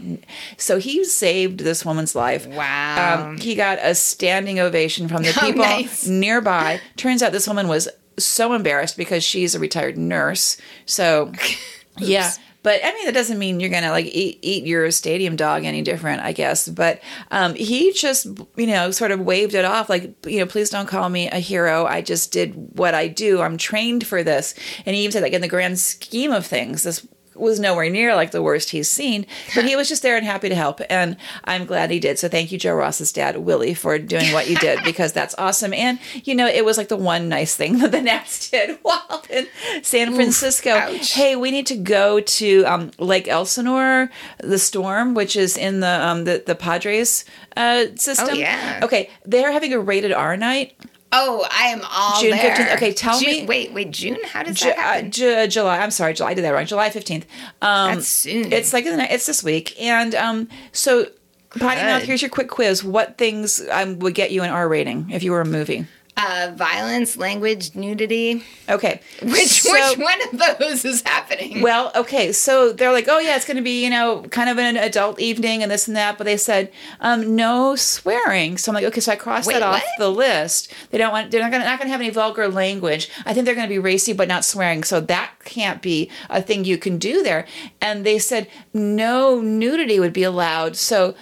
[0.56, 2.46] So he saved this woman's life.
[2.46, 3.26] Wow.
[3.28, 6.06] um, he got a standing ovation from the Oh, people nice.
[6.06, 6.80] nearby.
[6.96, 7.88] Turns out this woman was
[8.18, 10.56] so embarrassed because she's a retired nurse.
[10.86, 11.32] So
[11.98, 12.30] yeah
[12.64, 15.82] but I mean, that doesn't mean you're gonna like eat, eat your stadium dog any
[15.82, 16.66] different, I guess.
[16.66, 20.70] But um, he just, you know, sort of waved it off, like, you know, please
[20.70, 21.84] don't call me a hero.
[21.84, 23.42] I just did what I do.
[23.42, 24.54] I'm trained for this.
[24.86, 28.14] And he even said, like, in the grand scheme of things, this was nowhere near
[28.14, 29.26] like the worst he's seen.
[29.54, 32.18] But he was just there and happy to help, and I'm glad he did.
[32.18, 35.72] So thank you, Joe Ross's dad, Willie, for doing what you did because that's awesome.
[35.72, 39.24] And you know, it was like the one nice thing that the Nats did while
[39.30, 39.46] in
[39.82, 40.70] San Francisco.
[40.70, 41.12] ouch.
[41.12, 46.06] Hey, we need to go to um, Lake Elsinore, the storm, which is in the
[46.06, 47.24] um, the, the Padres
[47.56, 48.28] uh, system.
[48.30, 48.80] Oh, yeah.
[48.82, 50.76] Okay, they're having a rated R night.
[51.16, 52.56] Oh, I am all June there.
[52.56, 52.74] 15th.
[52.74, 54.18] Okay, tell June- me- Wait, wait, June?
[54.24, 55.08] How does Ju- that uh.
[55.08, 55.78] Ju- July.
[55.78, 56.30] I'm sorry, July.
[56.30, 56.66] I did that wrong.
[56.66, 57.24] July 15th.
[57.62, 58.52] Um, That's soon.
[58.52, 61.06] It's like it's this week, and um, so.
[61.50, 62.02] Potty mouth.
[62.02, 62.82] Here's your quick quiz.
[62.82, 65.86] What things um, would get you an R rating if you were a movie?
[66.16, 68.44] Uh, violence, language, nudity.
[68.68, 69.00] Okay.
[69.20, 71.60] Which So- which one of those is happening?
[71.60, 74.58] Well, okay, so they're like, oh yeah, it's going to be you know kind of
[74.58, 78.58] an adult evening and this and that, but they said um, no swearing.
[78.58, 79.84] So I'm like, okay, so I crossed Wait, that off what?
[79.98, 80.72] the list.
[80.90, 83.10] They don't want, they're not going not going to have any vulgar language.
[83.26, 84.84] I think they're going to be racy, but not swearing.
[84.84, 87.46] So that can't be a thing you can do there.
[87.80, 90.76] And they said no nudity would be allowed.
[90.76, 91.14] So,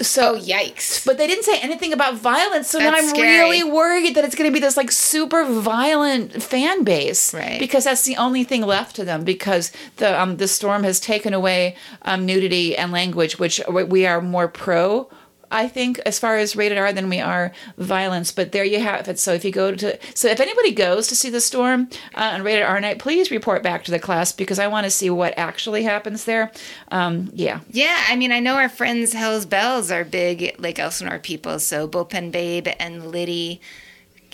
[0.00, 1.04] so oh yikes!
[1.04, 3.38] but they didn't say anything about violence, so now I'm scary.
[3.38, 7.58] really worried that it's going to be this like super violent fan base, Right.
[7.58, 9.24] Because that's the only thing left to them.
[9.24, 14.20] Because the um the storm has taken away um, nudity and language, which we are
[14.20, 15.08] more pro.
[15.50, 19.08] I think as far as rated R than we are violence, but there you have
[19.08, 19.18] it.
[19.18, 22.42] So if you go to, so if anybody goes to see the storm uh, on
[22.42, 25.34] rated R night, please report back to the class because I want to see what
[25.36, 26.52] actually happens there.
[26.90, 31.18] Um, yeah, Yeah, I mean, I know our friends Hell's Bells are big Lake Elsinore
[31.18, 31.58] people.
[31.58, 33.60] So Bullpen Babe and Liddy,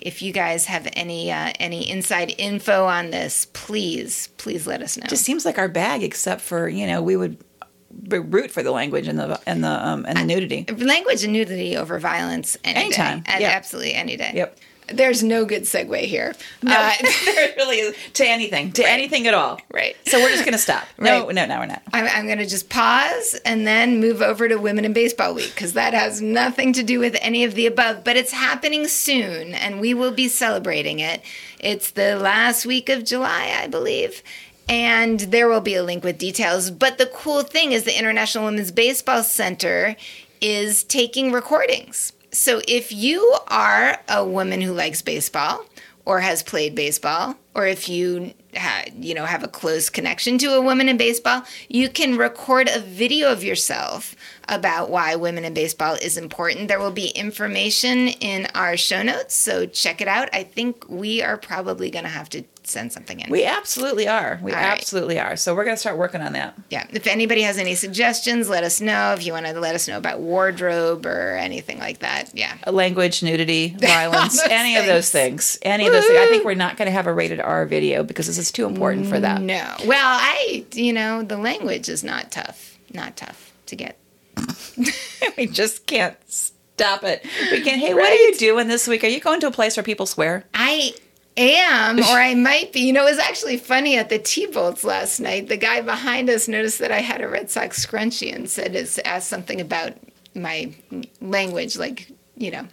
[0.03, 4.97] if you guys have any uh, any inside info on this, please please let us
[4.99, 5.07] know.
[5.07, 7.45] just seems like our bag, except for you know we would b-
[7.91, 10.65] root for the language and the and the um, and the nudity.
[10.77, 13.37] Language and nudity over violence any Anytime, day.
[13.41, 13.49] Yeah.
[13.51, 14.33] Absolutely any day.
[14.35, 14.59] Yep.
[14.89, 16.33] There's no good segue here.
[16.63, 16.93] No, Uh,
[17.25, 19.61] there really is to anything, to anything at all.
[19.73, 19.97] Right.
[20.07, 20.85] So we're just gonna stop.
[20.97, 21.35] No, Right.
[21.35, 21.83] no, no, we're not.
[21.93, 25.51] I'm, I'm going to just pause and then move over to Women in Baseball Week
[25.53, 29.55] because that has nothing to do with any of the above, but it's happening soon
[29.55, 31.21] and we will be celebrating it.
[31.59, 34.23] It's the last week of July, I believe.
[34.69, 36.71] And there will be a link with details.
[36.71, 39.97] But the cool thing is the International Women's Baseball Center
[40.41, 42.13] is taking recordings.
[42.33, 45.65] So if you are a woman who likes baseball
[46.05, 50.55] or has played baseball, or if you ha- you know have a close connection to
[50.55, 54.15] a woman in baseball, you can record a video of yourself
[54.49, 56.69] about why women in baseball is important.
[56.69, 60.29] There will be information in our show notes, so check it out.
[60.33, 63.31] I think we are probably going to have to send something in.
[63.31, 64.41] We absolutely are.
[64.43, 64.73] We All right.
[64.73, 65.37] absolutely are.
[65.37, 66.55] So we're gonna start working on that.
[66.71, 69.13] yeah, if anybody has any suggestions, let us know.
[69.13, 72.57] If you want to let us know about wardrobe or anything like that, yeah.
[72.67, 75.59] Uh, language, nudity, violence, any of those things.
[75.63, 76.19] Any of those things.
[76.19, 79.07] I think we're not gonna have a rated R video because this is too important
[79.07, 79.41] for that.
[79.41, 79.75] No.
[79.87, 82.79] Well, I, you know, the language is not tough.
[82.93, 83.99] Not tough to get.
[85.37, 87.25] we just can't stop it.
[87.51, 87.79] We can.
[87.79, 89.03] Hey, what are you doing this week?
[89.05, 90.45] Are you going to a place where people swear?
[90.55, 90.95] I
[91.37, 92.81] am, or I might be.
[92.81, 95.49] You know, it was actually funny at the T Bolts last night.
[95.49, 98.99] The guy behind us noticed that I had a Red Sox scrunchie and said, is,
[99.05, 99.95] asked something about
[100.35, 100.75] my
[101.21, 102.67] language, like, you know.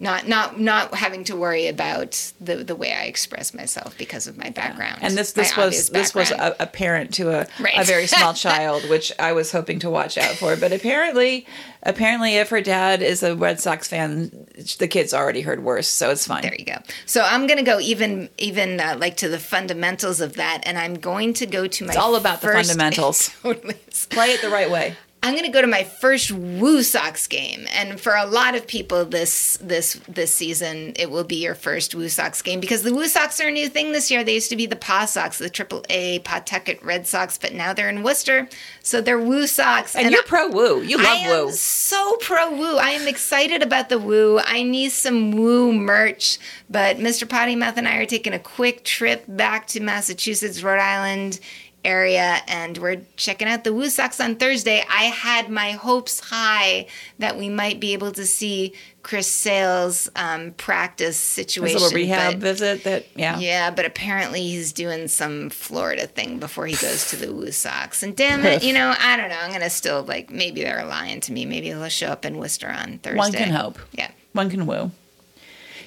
[0.00, 4.36] Not, not, not having to worry about the, the way I express myself because of
[4.36, 4.98] my background.
[5.02, 7.78] And this this was this was a, apparent to a, Right.
[7.78, 10.56] a very small child, which I was hoping to watch out for.
[10.56, 11.46] But apparently,
[11.84, 14.46] apparently, if her dad is a Red Sox fan,
[14.78, 16.42] the kid's already heard worse, so it's fine.
[16.42, 16.78] There you go.
[17.06, 20.76] So I'm going to go even even uh, like to the fundamentals of that, and
[20.76, 21.90] I'm going to go to my.
[21.92, 23.30] It's all about the fundamentals.
[23.42, 23.74] totally.
[24.10, 24.96] Play it the right way.
[25.24, 28.66] I'm going to go to my first Woo Sox game, and for a lot of
[28.66, 32.92] people this this this season, it will be your first Woo Sox game because the
[32.92, 34.22] Woo Sox are a new thing this year.
[34.22, 37.72] They used to be the Paw Sox, the Triple A Pawtucket Red Sox, but now
[37.72, 38.50] they're in Worcester,
[38.82, 39.96] so they're Woo Sox.
[39.96, 40.82] And, you're pro woo.
[40.82, 41.52] You love I am woo.
[41.52, 42.76] so pro woo.
[42.76, 44.40] I am excited about the woo.
[44.44, 47.26] I need some woo merch, but Mr.
[47.26, 51.40] Potty Mouth and I are taking a quick trip back to Massachusetts, Rhode Island
[51.84, 54.82] area, and we're checking out the Woo Sox on Thursday.
[54.90, 56.86] I had my hopes high
[57.18, 58.72] that we might be able to see
[59.02, 61.78] Chris Sale's um, practice His situation.
[61.80, 62.84] little rehab but- visit.
[62.84, 63.38] That yeah.
[63.38, 68.02] yeah, but apparently he's doing some Florida thing before he goes to the Woo Sox.
[68.02, 69.38] And damn it, you know, I don't know.
[69.40, 71.44] I'm gonna still like maybe they're lying to me.
[71.44, 73.18] Maybe he'll show up in Worcester on Thursday.
[73.18, 73.78] One can hope.
[73.92, 74.10] Yeah.
[74.32, 74.90] One can woo.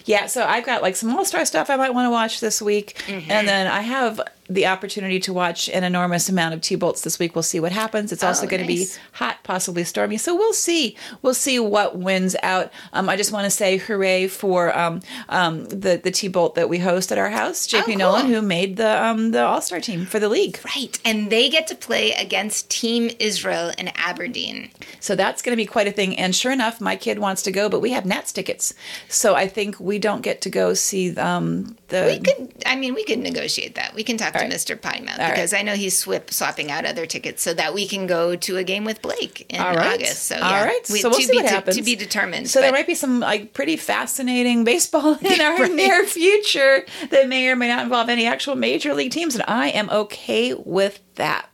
[0.06, 2.62] Yeah, so I've got like some All Star stuff I might want to watch this
[2.62, 3.30] week, Mm-hmm.
[3.30, 7.20] and then I have the opportunity to watch an enormous amount of T bolts this
[7.20, 7.36] week.
[7.36, 8.12] We'll see what happens.
[8.12, 10.18] It's also Oh, going to be hot, possibly stormy.
[10.18, 10.96] So we'll see.
[11.22, 12.72] We'll see what wins out.
[12.94, 16.70] Um, I just want to say hooray for um, um, the the T bolt that
[16.70, 17.96] we host at our house, JP Oh, cool.
[17.98, 20.60] Nolan, who made the um, the All Star team for the league.
[20.76, 20.98] Right.
[21.04, 24.70] And they get to play against Team Israel in Aberdeen.
[25.00, 26.18] So that's going to be quite a thing.
[26.18, 28.74] And sure enough, my kid wants to go, but we have Nats tickets,
[29.10, 32.06] so I think we don't get to go see um, the.
[32.06, 33.94] We could I mean we could negotiate that.
[33.94, 34.54] We can talk to right.
[34.54, 34.80] Mr.
[34.82, 37.88] Potty Mouth All because I know he's swip, swapping out other tickets so that we
[37.88, 39.96] can go to a game with Blake in All right.
[39.96, 40.24] August.
[40.24, 40.64] So All yeah.
[40.66, 40.82] right.
[40.90, 41.78] We- So we'll to see be, what to- happens.
[41.78, 42.50] To, be determined.
[42.50, 45.72] So there might be some like pretty fascinating baseball in our Right.
[45.72, 49.70] near future that may or may not involve any actual major league teams, and I
[49.70, 51.50] am okay with that.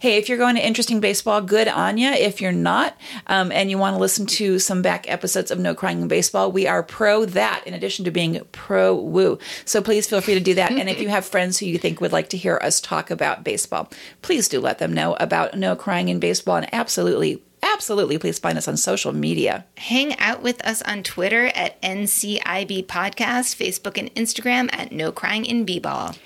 [0.00, 2.08] Hey, if you're going to Interesting Baseball, good on you.
[2.08, 2.96] If you're not,
[3.26, 6.52] um, and you want to listen to some back episodes of No Crying in Baseball,
[6.52, 9.40] we are pro that in addition to being pro woo.
[9.64, 10.70] So please feel free to do that.
[10.70, 13.42] and if you have friends who you think would like to hear us talk about
[13.42, 13.90] baseball,
[14.22, 16.58] please do let them know about No Crying in Baseball.
[16.58, 17.42] And absolutely,
[17.78, 19.64] absolutely, please find us on social media.
[19.76, 25.44] Hang out with us on Twitter at NCIB Podcast, Facebook and Instagram at No Crying
[25.44, 26.16] in B-Ball.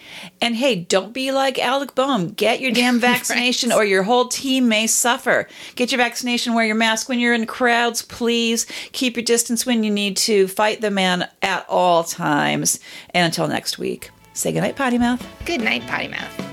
[0.41, 2.29] And hey, don't be like Alec Bohm.
[2.29, 3.77] Get your damn vaccination right.
[3.77, 5.47] or your whole team may suffer.
[5.75, 8.67] Get your vaccination, wear your mask when you're in crowds, please.
[8.93, 10.49] Keep your distance when you need to.
[10.49, 12.81] Fight the man at all times.
[13.11, 15.23] And until next week, say goodnight, Potty Mouth.
[15.45, 16.52] Good night, Potty Mouth.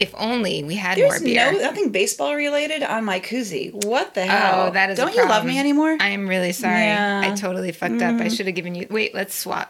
[0.00, 1.52] If only we had There's more beer.
[1.52, 3.72] No, nothing baseball related on my koozie.
[3.84, 4.68] What the hell?
[4.68, 4.96] Oh, that is.
[4.96, 5.96] Don't you love me anymore?
[5.98, 6.84] I am really sorry.
[6.84, 7.20] Yeah.
[7.24, 8.14] I totally fucked mm.
[8.14, 8.20] up.
[8.20, 8.36] I mm.
[8.36, 8.86] should have given you.
[8.90, 9.66] Wait, let's swap.